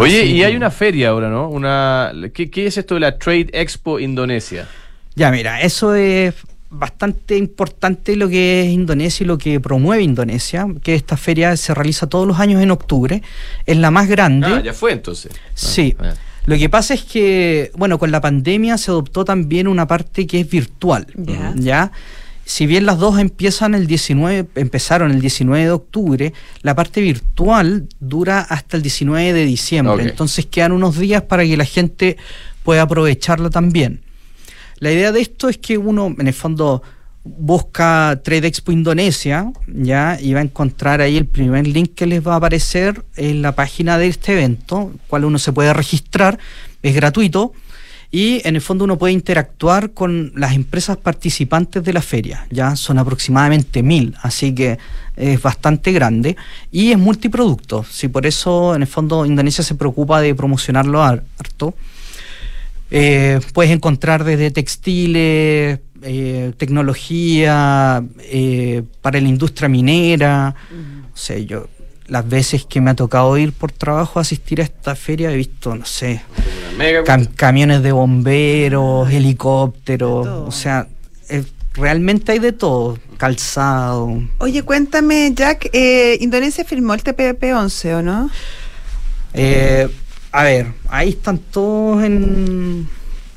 Oye, 0.00 0.20
Así 0.22 0.30
y 0.32 0.42
hay 0.44 0.54
una 0.56 0.70
feria 0.70 1.08
ahora, 1.08 1.28
¿no? 1.28 1.48
Una, 1.48 2.12
¿qué, 2.32 2.48
qué 2.50 2.66
es 2.68 2.78
esto 2.78 2.94
de 2.94 3.00
la 3.00 3.18
Trade 3.18 3.48
Expo 3.52 3.98
Indonesia? 3.98 4.68
Ya, 5.16 5.32
mira, 5.32 5.60
eso 5.60 5.94
es 5.96 6.34
bastante 6.70 7.36
importante 7.36 8.14
lo 8.16 8.28
que 8.28 8.62
es 8.62 8.68
Indonesia 8.68 9.24
y 9.24 9.26
lo 9.26 9.38
que 9.38 9.60
promueve 9.60 10.02
Indonesia, 10.02 10.66
que 10.82 10.94
esta 10.94 11.16
feria 11.16 11.56
se 11.56 11.74
realiza 11.74 12.06
todos 12.06 12.26
los 12.26 12.38
años 12.38 12.62
en 12.62 12.70
octubre, 12.70 13.22
es 13.64 13.76
la 13.76 13.90
más 13.90 14.08
grande. 14.08 14.48
Ah, 14.48 14.62
ya 14.62 14.74
fue 14.74 14.92
entonces. 14.92 15.32
Sí. 15.54 15.96
Ah, 15.98 16.14
Lo 16.44 16.56
que 16.56 16.68
pasa 16.68 16.94
es 16.94 17.04
que, 17.04 17.72
bueno, 17.76 17.98
con 17.98 18.10
la 18.10 18.20
pandemia 18.20 18.76
se 18.76 18.90
adoptó 18.90 19.24
también 19.24 19.66
una 19.66 19.86
parte 19.86 20.26
que 20.26 20.40
es 20.40 20.50
virtual. 20.50 21.06
Ya. 21.16 21.54
¿ya? 21.56 21.92
Si 22.44 22.66
bien 22.66 22.86
las 22.86 22.98
dos 22.98 23.18
empiezan 23.18 23.74
el 23.74 23.86
19, 23.86 24.48
empezaron 24.54 25.10
el 25.10 25.20
19 25.20 25.64
de 25.64 25.70
octubre, 25.70 26.32
la 26.62 26.74
parte 26.74 27.02
virtual 27.02 27.88
dura 28.00 28.40
hasta 28.40 28.78
el 28.78 28.82
19 28.82 29.34
de 29.34 29.44
diciembre. 29.44 30.02
Entonces 30.02 30.46
quedan 30.46 30.72
unos 30.72 30.98
días 30.98 31.22
para 31.22 31.44
que 31.44 31.58
la 31.58 31.66
gente 31.66 32.16
pueda 32.62 32.82
aprovecharla 32.82 33.50
también. 33.50 34.00
La 34.80 34.92
idea 34.92 35.12
de 35.12 35.20
esto 35.20 35.48
es 35.48 35.58
que 35.58 35.76
uno, 35.78 36.14
en 36.18 36.26
el 36.26 36.34
fondo, 36.34 36.82
busca 37.24 38.20
Trade 38.24 38.46
Expo 38.46 38.72
Indonesia, 38.72 39.52
ya, 39.66 40.18
y 40.20 40.32
va 40.32 40.40
a 40.40 40.44
encontrar 40.44 41.00
ahí 41.00 41.16
el 41.16 41.26
primer 41.26 41.66
link 41.66 41.94
que 41.94 42.06
les 42.06 42.26
va 42.26 42.34
a 42.34 42.36
aparecer 42.36 43.04
en 43.16 43.42
la 43.42 43.54
página 43.54 43.98
de 43.98 44.06
este 44.06 44.32
evento, 44.32 44.92
cual 45.08 45.24
uno 45.24 45.38
se 45.38 45.52
puede 45.52 45.72
registrar, 45.74 46.38
es 46.82 46.94
gratuito, 46.94 47.52
y 48.10 48.40
en 48.48 48.54
el 48.54 48.62
fondo 48.62 48.84
uno 48.84 48.96
puede 48.96 49.12
interactuar 49.12 49.90
con 49.90 50.32
las 50.34 50.54
empresas 50.54 50.96
participantes 50.96 51.84
de 51.84 51.92
la 51.92 52.00
feria, 52.00 52.46
ya 52.50 52.74
son 52.76 52.98
aproximadamente 52.98 53.82
mil, 53.82 54.14
así 54.22 54.54
que 54.54 54.78
es 55.16 55.42
bastante 55.42 55.92
grande, 55.92 56.36
y 56.72 56.92
es 56.92 56.98
multiproducto, 56.98 57.84
si 57.90 58.08
por 58.08 58.24
eso 58.26 58.74
en 58.74 58.82
el 58.82 58.88
fondo 58.88 59.26
Indonesia 59.26 59.62
se 59.62 59.74
preocupa 59.74 60.20
de 60.22 60.34
promocionarlo 60.34 61.02
har- 61.02 61.24
harto. 61.38 61.74
Eh, 62.90 63.40
puedes 63.52 63.70
encontrar 63.72 64.24
desde 64.24 64.50
textiles, 64.50 65.80
eh, 66.02 66.52
tecnología, 66.56 68.02
eh, 68.20 68.82
para 69.02 69.20
la 69.20 69.28
industria 69.28 69.68
minera. 69.68 70.54
O 71.12 71.16
sea, 71.16 71.38
yo 71.38 71.66
las 72.06 72.26
veces 72.26 72.64
que 72.64 72.80
me 72.80 72.90
ha 72.90 72.94
tocado 72.94 73.36
ir 73.36 73.52
por 73.52 73.70
trabajo 73.72 74.18
a 74.18 74.22
asistir 74.22 74.60
a 74.60 74.64
esta 74.64 74.94
feria 74.96 75.30
he 75.30 75.36
visto, 75.36 75.74
no 75.74 75.84
sé, 75.84 76.22
cam- 77.04 77.28
camiones 77.36 77.82
de 77.82 77.92
bomberos, 77.92 79.08
De 79.10 79.16
helicópteros, 79.18 80.26
o 80.26 80.50
sea, 80.50 80.86
eh, 81.28 81.44
realmente 81.74 82.32
hay 82.32 82.38
de 82.38 82.52
todo, 82.52 82.98
calzado. 83.18 84.22
Oye, 84.38 84.62
cuéntame, 84.62 85.30
Jack, 85.34 85.68
Indonesia 86.20 86.64
firmó 86.64 86.94
el 86.94 87.02
TPP-11, 87.02 87.94
¿o 87.96 88.02
no? 88.02 88.30
Eh, 89.34 89.88
a 90.38 90.44
ver, 90.44 90.66
ahí 90.88 91.08
están 91.08 91.38
todos 91.38 92.04
en, 92.04 92.88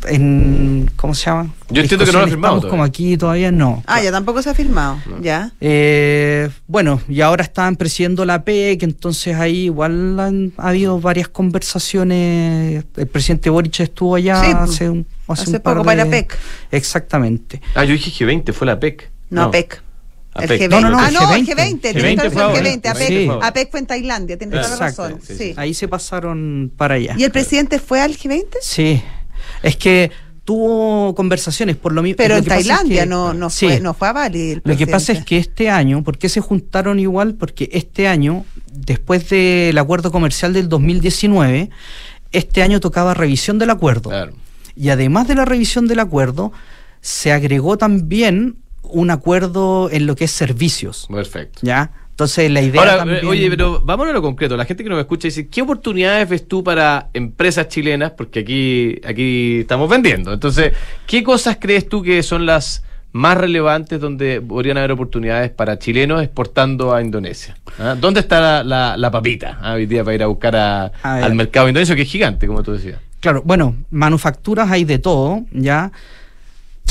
en 0.08 0.92
¿cómo 0.96 1.16
se 1.16 1.26
llama? 1.26 1.52
Yo 1.72 1.82
entiendo 1.82 2.06
que 2.06 2.12
no 2.12 2.20
lo 2.20 2.26
ha 2.26 2.28
firmado 2.28 2.56
Estamos 2.58 2.70
como 2.72 2.84
aquí 2.84 3.18
todavía 3.18 3.52
no. 3.52 3.82
Ah, 3.88 4.04
ya 4.04 4.12
tampoco 4.12 4.42
se 4.44 4.52
ha 4.52 4.54
firmado, 4.54 5.00
ya. 5.20 5.52
Eh, 5.62 6.50
bueno, 6.68 7.02
y 7.10 7.22
ahora 7.22 7.44
estaban 7.44 7.76
presidiendo 7.76 8.24
la 8.24 8.44
PEC, 8.44 8.84
entonces 8.84 9.36
ahí 9.36 9.64
igual 9.66 10.20
han 10.20 10.54
ha 10.58 10.70
habido 10.70 11.00
varias 11.00 11.28
conversaciones. 11.28 12.86
El 12.96 13.08
presidente 13.08 13.50
Boric 13.50 13.80
estuvo 13.80 14.16
allá 14.16 14.44
Sí, 14.44 14.52
hace 14.56 14.90
un, 14.90 15.08
hace 15.28 15.42
hace 15.44 15.52
un 15.58 15.60
par 15.62 15.74
poco 15.78 15.90
de- 15.90 15.96
para 15.96 16.06
la 16.06 16.12
PEC. 16.12 16.38
Exactamente. 16.72 17.62
Ah, 17.74 17.84
yo 17.84 17.94
dije 17.94 18.12
G20, 18.12 18.54
fue 18.54 18.68
la 18.68 18.80
PEC. 18.80 19.10
No, 19.32 19.50
PEC. 19.50 19.82
El 20.36 20.44
APEC. 20.46 20.62
G20. 20.62 20.70
No, 20.70 20.82
no, 20.82 20.89
no, 20.91 21.00
ah, 21.00 21.08
el 21.10 21.13
no, 21.13 21.20
G20. 21.22 21.38
el 21.38 21.46
G20. 21.48 21.82
tienes 21.82 22.04
G20 22.04 22.15
toda 22.15 22.24
la 22.24 22.32
fue 22.32 22.41
razón, 22.41 22.41
ahora. 22.41 22.62
G20. 22.62 22.89
APEC, 22.89 23.08
Sí. 23.08 23.30
APEC 23.41 23.72
fue 23.72 23.80
en 23.82 23.86
Tailandia, 23.88 24.38
tienes 24.38 24.62
toda 24.62 24.70
la 24.70 24.78
razón. 24.78 25.20
sí, 25.22 25.28
Sí. 25.28 25.38
sí. 25.38 25.54
Ahí 25.58 25.74
se 25.74 25.88
pasaron 25.88 26.72
para 26.78 26.96
allá. 26.96 27.15
¿Y 27.17 27.24
el 27.24 27.32
presidente 27.32 27.80
fue 27.80 28.00
al 28.02 28.15
G20? 28.17 28.46
Sí. 28.62 29.02
Es 29.63 29.76
que 29.76 30.12
tuvo 30.46 31.13
conversaciones 31.15 31.76
por 31.76 31.91
lo 31.94 32.02
mismo. 32.02 32.17
Pero 32.17 32.34
lo 32.36 32.38
en 32.39 32.44
es 32.44 32.50
Tailandia 32.50 33.04
que- 33.04 33.10
no, 33.10 33.34
no, 33.34 33.50
Sí. 33.50 33.67
fue, 33.67 33.80
no 33.80 33.94
fue 33.94 34.08
a 34.08 34.13
Bali. 34.13 34.52
el 34.52 34.62
Lo 34.65 34.76
que 34.78 34.88
pasa 34.88 35.12
es 35.13 35.24
que 35.24 35.38
este 35.38 35.70
año, 35.70 36.04
¿por 36.04 36.17
qué 36.17 36.30
se 36.30 36.39
juntaron 36.41 37.00
igual? 37.00 37.36
Porque 37.36 37.70
este 37.74 38.08
año, 38.08 38.46
después 38.72 39.30
del 39.30 39.78
acuerdo 39.78 40.12
comercial 40.12 40.54
del 40.54 40.67
2019, 40.70 41.70
este 42.32 42.63
año 42.63 42.80
tocaba 42.80 43.13
revisión 43.13 43.60
del 43.60 43.70
acuerdo. 43.70 44.10
Claro. 44.10 44.34
Y 44.76 44.89
además 44.89 45.28
de 45.28 45.36
la 45.36 45.46
revisión 45.46 45.88
del 45.88 46.00
acuerdo, 46.00 46.52
se 47.02 47.32
agregó 47.32 47.78
también 47.78 48.56
un 48.84 49.10
acuerdo 49.12 49.89
en 49.91 50.06
lo 50.08 50.15
que 50.15 50.26
es 50.26 50.32
servicios. 50.32 51.08
Perfecto. 51.10 51.60
¿Ya? 51.63 51.91
Entonces 52.12 52.52
la 52.52 52.62
idea 52.62 52.82
Ahora, 52.82 52.98
también- 52.98 53.26
oye, 53.26 53.50
pero 53.50 53.82
vámonos 53.84 54.12
a 54.12 54.13
lo 54.13 54.22
concreto. 54.22 54.56
La 54.56 54.65
gente 54.65 54.84
que 54.84 54.89
nos 54.89 55.00
escucha 55.00 55.28
dice, 55.28 55.48
¿qué 55.48 55.62
oportunidades 55.62 56.30
ves 56.30 56.48
tú 56.48 56.63
para 56.63 57.10
empresas 57.13 57.67
chilenas? 57.67 58.12
Porque 58.12 58.41
aquí, 58.41 59.00
aquí 59.08 59.60
estamos 59.62 59.89
vendiendo. 59.89 60.32
Entonces, 60.34 60.74
¿qué 61.08 61.24
cosas 61.24 61.58
crees 61.60 61.88
tú 61.89 62.04
que 62.04 62.22
son 62.22 62.46
las 62.46 62.84
más 63.13 63.38
relevantes 63.38 64.00
donde 64.00 64.39
podrían 64.39 64.78
haber 64.78 64.91
oportunidades 64.91 65.50
para 65.52 65.80
chilenos 65.80 66.22
exportando 66.22 66.94
a 66.94 67.02
Indonesia? 67.02 67.58
¿Ah? 67.80 67.96
¿Dónde 68.00 68.20
está 68.20 68.39
la, 68.39 68.63
la- 68.63 68.98
la 68.98 69.10
papita 69.10 69.58
ah, 69.62 69.74
hoy 69.74 69.86
día 69.88 70.04
para 70.04 70.15
ir 70.15 70.24
a 70.24 70.28
buscar 70.28 70.56
a- 70.56 70.91
al 71.04 71.34
mercado 71.34 71.70
indonesio, 71.70 71.96
que 71.96 72.04
es 72.04 72.10
gigante, 72.10 72.46
como 72.46 72.62
tú 72.62 72.74
decías? 72.74 73.00
Claro, 73.20 73.41
bueno, 73.46 73.76
manufacturas 73.89 74.70
hay 74.70 74.84
de 74.84 75.00
todo, 75.00 75.44
¿ya? 75.52 75.91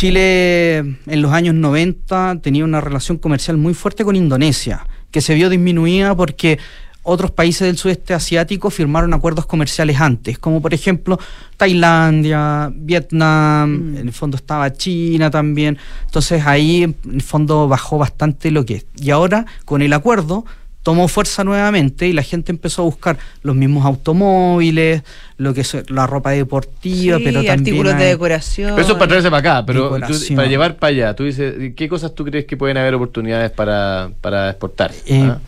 Chile 0.04 0.78
en 0.78 1.20
los 1.20 1.30
años 1.30 1.54
90 1.54 2.38
tenía 2.40 2.64
una 2.64 2.80
relación 2.80 3.18
comercial 3.18 3.58
muy 3.58 3.74
fuerte 3.74 4.02
con 4.02 4.16
Indonesia, 4.16 4.86
que 5.10 5.20
se 5.20 5.34
vio 5.34 5.50
disminuida 5.50 6.16
porque 6.16 6.58
otros 7.02 7.32
países 7.32 7.66
del 7.66 7.76
sudeste 7.76 8.14
asiático 8.14 8.70
firmaron 8.70 9.12
acuerdos 9.12 9.44
comerciales 9.44 10.00
antes, 10.00 10.38
como 10.38 10.62
por 10.62 10.72
ejemplo 10.72 11.18
Tailandia, 11.58 12.72
Vietnam, 12.74 13.68
Mm. 13.68 13.96
en 13.98 14.06
el 14.06 14.12
fondo 14.14 14.38
estaba 14.38 14.72
China 14.72 15.30
también, 15.30 15.76
entonces 16.06 16.46
ahí 16.46 16.84
en 16.84 16.96
el 17.12 17.20
fondo 17.20 17.68
bajó 17.68 17.98
bastante 17.98 18.50
lo 18.50 18.64
que 18.64 18.76
es. 18.76 18.86
Y 18.96 19.10
ahora 19.10 19.44
con 19.66 19.82
el 19.82 19.92
acuerdo 19.92 20.46
tomó 20.82 21.08
fuerza 21.08 21.44
nuevamente 21.44 22.08
y 22.08 22.12
la 22.12 22.22
gente 22.22 22.52
empezó 22.52 22.82
a 22.82 22.84
buscar 22.86 23.18
los 23.42 23.54
mismos 23.54 23.84
automóviles, 23.84 25.02
lo 25.36 25.52
que 25.54 25.60
es 25.60 25.76
la 25.90 26.06
ropa 26.06 26.30
deportiva, 26.30 27.18
Sí, 27.18 27.24
pero 27.24 27.36
también 27.44 27.60
artículos 27.60 27.98
de 27.98 28.04
decoración. 28.04 28.70
Pero 28.70 28.82
eso 28.82 28.92
es 28.92 28.98
para 28.98 29.08
traerse 29.08 29.30
para 29.30 29.50
acá, 29.58 29.66
pero 29.66 29.90
tú- 30.06 30.34
para 30.34 30.48
llevar 30.48 30.76
para 30.76 30.90
allá. 30.90 31.14
Tú 31.14 31.24
dices, 31.24 31.54
¿qué 31.76 31.88
cosas 31.88 32.14
tú 32.14 32.24
crees 32.24 32.46
que 32.46 32.56
pueden 32.56 32.76
haber 32.76 32.94
oportunidades 32.94 33.50
para, 33.50 34.10
para 34.20 34.50
exportar? 34.50 34.92
Eh, 35.06 35.22
¿Ah? 35.30 35.38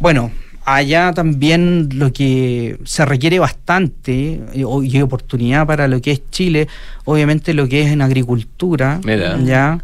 Bueno, 0.00 0.30
allá 0.64 1.12
también 1.12 1.88
lo 1.94 2.12
que 2.12 2.78
se 2.84 3.04
requiere 3.04 3.38
bastante 3.38 4.40
eh, 4.52 4.64
y 4.82 5.00
oportunidad 5.00 5.66
para 5.66 5.88
lo 5.88 6.00
que 6.00 6.12
es 6.12 6.30
Chile, 6.30 6.68
obviamente 7.04 7.54
lo 7.54 7.68
que 7.68 7.82
es 7.82 7.88
en 7.92 8.02
agricultura, 8.02 9.00
Mira. 9.04 9.38
ya 9.42 9.78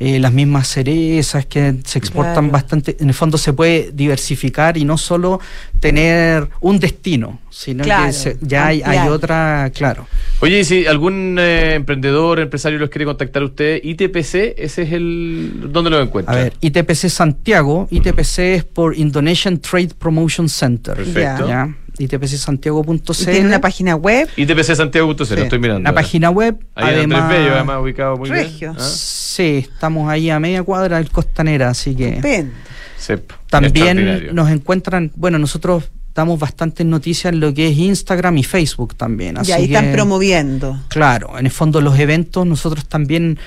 eh, 0.00 0.18
las 0.18 0.32
mismas 0.32 0.66
cerezas 0.68 1.46
que 1.46 1.76
se 1.84 1.98
exportan 1.98 2.34
Claro. 2.34 2.50
bastante, 2.50 2.96
en 2.98 3.08
el 3.08 3.14
fondo 3.14 3.38
se 3.38 3.52
puede 3.52 3.90
diversificar 3.92 4.76
y 4.76 4.84
no 4.84 4.98
solo 4.98 5.40
tener 5.80 6.48
un 6.60 6.78
destino, 6.80 7.40
sino 7.50 7.84
Claro, 7.84 8.06
que 8.06 8.12
se- 8.12 8.36
ya 8.40 8.66
hay, 8.66 8.82
otra, 9.08 9.70
claro. 9.74 10.06
Oye, 10.40 10.60
y 10.60 10.64
si 10.64 10.86
algún 10.86 11.36
eh, 11.38 11.74
emprendedor, 11.74 12.40
empresario 12.40 12.78
los 12.78 12.90
quiere 12.90 13.04
contactar 13.04 13.42
a 13.42 13.46
usted, 13.46 13.80
ITPC, 13.84 14.54
ese 14.58 14.82
es 14.82 14.92
el... 14.92 15.68
¿Dónde 15.70 15.90
lo 15.90 16.00
encuentra? 16.00 16.34
A 16.34 16.36
ver, 16.38 16.54
ITPC 16.60 17.08
Santiago, 17.08 17.86
ITPC 17.90 18.38
es 18.40 18.64
por 18.64 18.96
Indonesian 18.96 19.58
Trade 19.58 19.90
Promotion 19.98 20.48
Center. 20.48 20.96
Perfecto. 20.96 21.46
Ya, 21.48 21.72
itpcsantiago.cl. 21.98 23.24
Tiene 23.24 23.46
una 23.46 23.60
página 23.60 23.96
web. 23.96 24.28
ITPC 24.36 24.74
Santiago.cl, 24.74 25.24
Sí. 25.24 25.34
lo 25.36 25.42
estoy 25.42 25.58
mirando. 25.58 25.80
Una 25.80 25.90
ahora. 25.90 26.02
página 26.02 26.30
web. 26.30 26.56
Ahí 26.74 26.88
en 26.92 26.98
además, 26.98 27.28
Bello, 27.28 27.54
además 27.54 27.82
ubicado 27.82 28.16
muy 28.16 28.28
Regio. 28.30 28.72
bien. 28.72 28.82
¿Ah? 28.82 28.88
Sí, 28.88 29.66
estamos 29.68 30.08
ahí 30.10 30.30
a 30.30 30.38
media 30.40 30.62
cuadra 30.62 30.98
del 30.98 31.10
Costanera, 31.10 31.68
así 31.70 31.94
que 31.94 32.08
Estupendo. 32.10 32.52
Sí, 32.96 33.14
también 33.50 34.34
nos 34.34 34.50
encuentran, 34.50 35.12
bueno, 35.16 35.38
nosotros 35.38 35.84
damos 36.14 36.38
bastantes 36.38 36.86
noticias 36.86 37.32
en 37.34 37.40
lo 37.40 37.52
que 37.52 37.68
es 37.68 37.76
Instagram 37.76 38.38
y 38.38 38.44
Facebook 38.44 38.94
también. 38.94 39.36
Así 39.36 39.50
y 39.50 39.52
ahí 39.52 39.64
están 39.64 39.92
promoviendo. 39.92 40.80
Claro, 40.88 41.38
en 41.38 41.44
el 41.46 41.52
fondo 41.52 41.80
los 41.80 41.98
eventos, 41.98 42.46
nosotros 42.46 42.86
también 42.86 43.38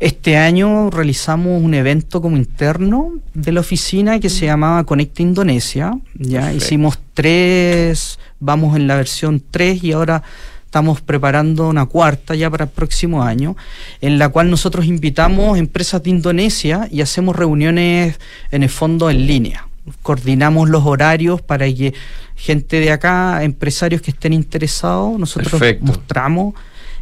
este 0.00 0.36
año 0.36 0.90
realizamos 0.90 1.62
un 1.62 1.74
evento 1.74 2.20
como 2.20 2.36
interno 2.36 3.12
de 3.32 3.52
la 3.52 3.60
oficina 3.60 4.18
que 4.18 4.28
se 4.28 4.46
llamaba 4.46 4.84
Conecta 4.84 5.22
Indonesia. 5.22 5.92
Ya 6.14 6.40
Perfecto. 6.40 6.64
hicimos 6.64 6.98
tres, 7.14 8.18
vamos 8.40 8.76
en 8.76 8.86
la 8.86 8.96
versión 8.96 9.42
3 9.50 9.84
y 9.84 9.92
ahora 9.92 10.22
estamos 10.64 11.00
preparando 11.00 11.68
una 11.68 11.86
cuarta 11.86 12.34
ya 12.34 12.50
para 12.50 12.64
el 12.64 12.70
próximo 12.70 13.22
año, 13.22 13.56
en 14.00 14.18
la 14.18 14.28
cual 14.28 14.50
nosotros 14.50 14.86
invitamos 14.86 15.56
empresas 15.56 16.02
de 16.02 16.10
Indonesia 16.10 16.88
y 16.90 17.00
hacemos 17.00 17.36
reuniones 17.36 18.18
en 18.50 18.64
el 18.64 18.68
fondo 18.68 19.08
en 19.08 19.24
línea. 19.26 19.68
Coordinamos 20.02 20.68
los 20.68 20.84
horarios 20.84 21.40
para 21.40 21.66
que 21.72 21.94
gente 22.34 22.80
de 22.80 22.90
acá, 22.90 23.44
empresarios 23.44 24.02
que 24.02 24.10
estén 24.10 24.32
interesados, 24.32 25.16
nosotros 25.18 25.52
Perfecto. 25.52 25.84
mostramos. 25.84 26.54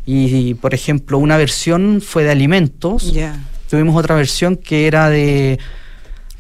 Y, 0.05 0.55
por 0.55 0.75
ejemplo, 0.75 1.19
una 1.19 1.37
versión 1.37 2.01
fue 2.01 2.25
de 2.25 2.31
alimentos. 2.31 3.13
Tuvimos 3.71 3.97
otra 3.97 4.15
versión 4.17 4.57
que 4.57 4.87
era 4.87 5.09
de 5.09 5.59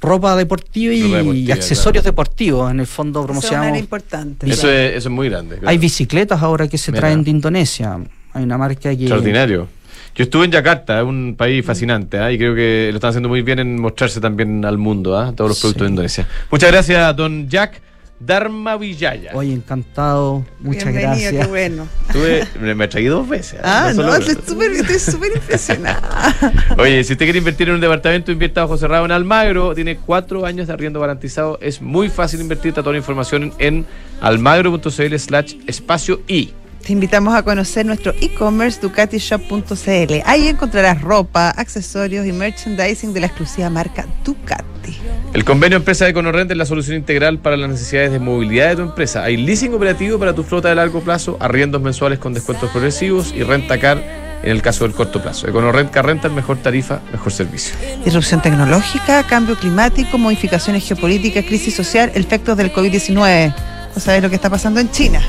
ropa 0.00 0.34
deportiva 0.36 0.92
y, 0.92 1.02
Ropa 1.04 1.16
deportiva, 1.18 1.54
accesorios 1.54 2.02
claro. 2.02 2.12
deportivos. 2.12 2.70
En 2.72 2.80
el 2.80 2.86
fondo 2.86 3.20
Eso 3.20 3.26
promocionamos. 3.26 3.68
área 3.68 3.80
importante. 3.80 4.50
Eso 4.50 4.70
es, 4.70 4.96
eso 4.96 5.08
es 5.08 5.14
muy 5.14 5.28
grande. 5.28 5.56
claro. 5.56 5.68
Hay 5.68 5.78
bicicletas 5.78 6.42
ahora 6.42 6.66
que 6.68 6.76
se 6.76 6.90
Mira. 6.90 7.00
traen 7.02 7.22
de 7.24 7.30
Indonesia. 7.30 7.98
Hay 8.34 8.42
una 8.42 8.58
marca 8.58 8.90
que. 8.90 9.02
Extraordinario. 9.04 9.68
Yo 10.14 10.24
estuve 10.24 10.44
en 10.44 10.50
Yakarta, 10.50 10.98
es 11.00 11.06
un 11.06 11.36
país 11.38 11.64
fascinante, 11.64 12.18
¿ah? 12.18 12.30
y 12.30 12.36
creo 12.36 12.54
que 12.54 12.88
lo 12.90 12.96
están 12.96 13.10
haciendo 13.10 13.30
muy 13.30 13.40
bien 13.40 13.60
en 13.60 13.80
mostrarse 13.80 14.20
también 14.20 14.62
al 14.66 14.76
mundo, 14.76 15.16
¿ah? 15.16 15.32
todos 15.34 15.48
los 15.52 15.60
productos 15.60 15.80
Sí. 15.80 15.84
de 15.86 15.90
Indonesia. 15.90 16.28
Muchas 16.50 16.70
gracias, 16.70 17.16
don 17.16 17.48
Jack 17.48 17.80
Dharma 18.24 18.76
Villaya. 18.76 19.32
Oye, 19.34 19.52
encantado. 19.52 20.44
Muchas 20.60 20.84
Bienvenido, 20.84 21.12
gracias. 21.32 21.44
qué 21.44 21.50
bueno. 21.50 21.88
Estuve- 22.08 22.74
me, 22.74 22.88
traí 22.88 23.06
dos 23.06 23.28
veces. 23.28 23.60
Ah, 23.62 23.92
solo 23.94 24.18
no, 24.18 24.24
súper 24.46 24.72
estoy 24.72 24.98
súper 24.98 25.32
impresionada. 25.34 26.34
Oye, 26.78 27.02
si 27.04 27.12
usted 27.14 27.26
quiere 27.26 27.38
invertir 27.38 27.68
en 27.68 27.76
un 27.76 27.80
departamento, 27.80 28.30
invierta 28.30 28.62
bajo 28.62 28.76
cerrado 28.76 29.04
en 29.04 29.12
Almagro. 29.12 29.74
Tiene 29.74 29.96
cuatro 29.96 30.46
años 30.46 30.68
de 30.68 30.72
arriendo 30.72 31.00
garantizado. 31.00 31.58
Es 31.60 31.82
muy 31.82 32.08
fácil 32.08 32.40
invertir. 32.40 32.68
Está 32.70 32.82
toda 32.82 32.92
la 32.92 32.98
información 32.98 33.52
en 33.58 33.86
almagro.cl 34.20 35.18
slash 35.18 35.54
espacio 35.66 36.20
y. 36.28 36.52
Te 36.84 36.92
invitamos 36.92 37.32
a 37.34 37.44
conocer 37.44 37.86
nuestro 37.86 38.12
e-commerce 38.20 38.80
ducatishop.cl. 38.80 40.14
Ahí 40.24 40.48
encontrarás 40.48 41.00
ropa, 41.00 41.50
accesorios 41.50 42.26
y 42.26 42.32
merchandising 42.32 43.12
de 43.12 43.20
la 43.20 43.26
exclusiva 43.26 43.70
marca 43.70 44.04
Ducati. 44.24 44.98
El 45.32 45.44
convenio 45.44 45.78
empresa 45.78 46.06
de 46.06 46.12
Conorrent 46.12 46.50
es 46.50 46.56
la 46.56 46.66
solución 46.66 46.96
integral 46.96 47.38
para 47.38 47.56
las 47.56 47.70
necesidades 47.70 48.10
de 48.10 48.18
movilidad 48.18 48.70
de 48.70 48.76
tu 48.76 48.82
empresa. 48.82 49.22
Hay 49.22 49.36
leasing 49.36 49.72
operativo 49.74 50.18
para 50.18 50.34
tu 50.34 50.42
flota 50.42 50.70
de 50.70 50.74
largo 50.74 51.00
plazo, 51.00 51.36
arriendos 51.38 51.80
mensuales 51.80 52.18
con 52.18 52.34
descuentos 52.34 52.68
progresivos 52.70 53.32
y 53.32 53.44
renta 53.44 53.78
car 53.78 54.02
en 54.42 54.50
el 54.50 54.60
caso 54.60 54.82
del 54.82 54.92
corto 54.92 55.22
plazo. 55.22 55.46
Econorrent 55.46 55.92
Car 55.92 56.04
Rental, 56.04 56.32
mejor 56.32 56.56
tarifa, 56.56 57.00
mejor 57.12 57.30
servicio. 57.30 57.76
Disrupción 58.04 58.42
tecnológica, 58.42 59.22
cambio 59.22 59.56
climático, 59.56 60.18
modificaciones 60.18 60.84
geopolíticas, 60.84 61.44
crisis 61.44 61.76
social, 61.76 62.10
efectos 62.14 62.56
del 62.56 62.72
COVID-19. 62.72 63.54
¿No 63.94 64.00
sabes 64.00 64.20
lo 64.20 64.28
que 64.28 64.34
está 64.34 64.50
pasando 64.50 64.80
en 64.80 64.90
China? 64.90 65.22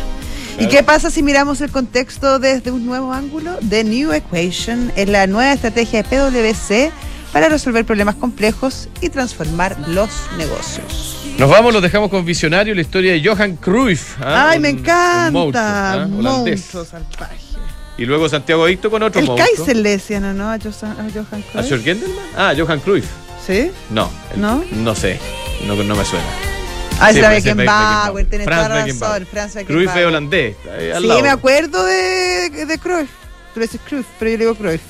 ¿Y 0.59 0.67
qué 0.67 0.83
pasa 0.83 1.09
si 1.09 1.23
miramos 1.23 1.61
el 1.61 1.71
contexto 1.71 2.39
desde 2.39 2.71
un 2.71 2.85
nuevo 2.85 3.11
ángulo? 3.13 3.57
The 3.67 3.83
New 3.83 4.11
Equation 4.13 4.91
es 4.95 5.09
la 5.09 5.27
nueva 5.27 5.53
estrategia 5.53 6.03
de 6.03 6.09
PwC 6.09 6.91
para 7.33 7.49
resolver 7.49 7.83
problemas 7.85 8.15
complejos 8.15 8.87
y 9.01 9.09
transformar 9.09 9.75
los 9.87 10.09
negocios. 10.37 11.17
Nos 11.39 11.49
vamos, 11.49 11.73
los 11.73 11.81
dejamos 11.81 12.09
con 12.09 12.23
Visionario, 12.25 12.75
la 12.75 12.81
historia 12.81 13.13
de 13.13 13.23
Johan 13.27 13.55
Cruyff. 13.55 14.17
¿ah? 14.21 14.49
¡Ay, 14.51 14.57
Un- 14.57 14.61
me 14.61 14.69
un 14.71 14.77
encanta! 14.79 15.31
monstruo, 15.31 15.63
¿ah? 15.65 16.07
Holandés. 16.17 16.59
Monstruo 16.59 16.85
salvaje. 16.85 17.35
Y 17.97 18.05
luego 18.05 18.29
Santiago 18.29 18.65
Dicto 18.67 18.89
con 18.91 19.01
otro 19.03 19.19
El 19.19 19.27
monstruo. 19.27 19.47
Kaiser 19.55 19.75
le 19.77 19.89
decían, 19.89 20.23
¿o 20.25 20.33
¿no? 20.33 20.49
A 20.51 20.57
Johan, 20.59 20.91
a 20.99 21.11
Johan 21.13 21.43
¿A 21.49 21.51
Cruyff. 21.51 21.69
Jörg 21.69 21.83
Gendelman? 21.83 22.25
Ah, 22.37 22.53
Johan 22.57 22.79
Cruyff. 22.79 23.05
¿Sí? 23.45 23.71
No. 23.89 24.09
el- 24.33 24.41
¿No? 24.41 24.63
No 24.71 24.95
sé. 24.95 25.19
No, 25.67 25.75
no 25.75 25.95
me 25.95 26.05
suena. 26.05 26.25
Ah, 26.99 27.09
Sí, 27.11 27.17
es 27.17 27.21
la 27.21 27.29
Beckenbauer, 27.29 28.25
tienes 28.29 28.45
Franz 28.45 28.57
toda 28.63 28.69
razón. 28.69 28.85
Beckenbauer. 28.85 29.25
Franz 29.25 29.51
Cruyff 29.53 29.67
Beckenbauer. 29.67 29.99
es 29.99 30.05
holandés. 30.07 30.55
al 30.95 31.01
Sí, 31.01 31.07
lado. 31.07 31.21
me 31.21 31.29
acuerdo 31.29 31.85
de, 31.85 32.65
de 32.65 32.77
Cruyff. 32.79 33.09
Tú 33.53 33.59
le 33.59 33.65
dices 33.67 33.81
Cruyff, 33.87 34.05
pero 34.17 34.31
yo 34.31 34.37
le 34.37 34.43
digo 34.45 34.55
Cruyff. 34.55 34.81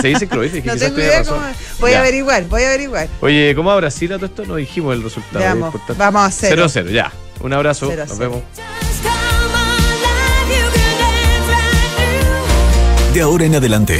Se 0.00 0.08
dice 0.08 0.28
Cruyff, 0.28 0.54
y 0.54 0.56
No 0.62 0.62
quizás 0.74 0.78
tengo 0.80 0.98
idea 0.98 1.18
razón. 1.20 1.38
cómo. 1.38 1.48
Voy 1.80 1.90
Ya. 1.92 1.96
a 1.98 2.00
averiguar, 2.00 2.44
voy 2.44 2.62
a 2.62 2.66
averiguar. 2.68 3.08
Oye, 3.20 3.54
¿cómo 3.54 3.70
va 3.70 3.76
Brasil 3.76 4.12
a 4.12 4.16
todo 4.16 4.26
esto? 4.26 4.44
No 4.44 4.56
dijimos 4.56 4.94
el 4.94 5.02
resultado. 5.02 5.38
es 5.38 5.44
Veamos, 5.44 5.74
vamos 5.96 6.22
a 6.22 6.30
cero. 6.30 6.66
0-0, 6.68 6.90
ya. 6.90 7.12
Un 7.40 7.52
abrazo. 7.52 7.86
Cero 7.90 8.02
a 8.02 8.06
Nos 8.06 8.18
cero. 8.18 8.30
vemos. 8.30 8.44
De 13.14 13.22
ahora 13.22 13.46
en 13.46 13.54
adelante, 13.54 13.98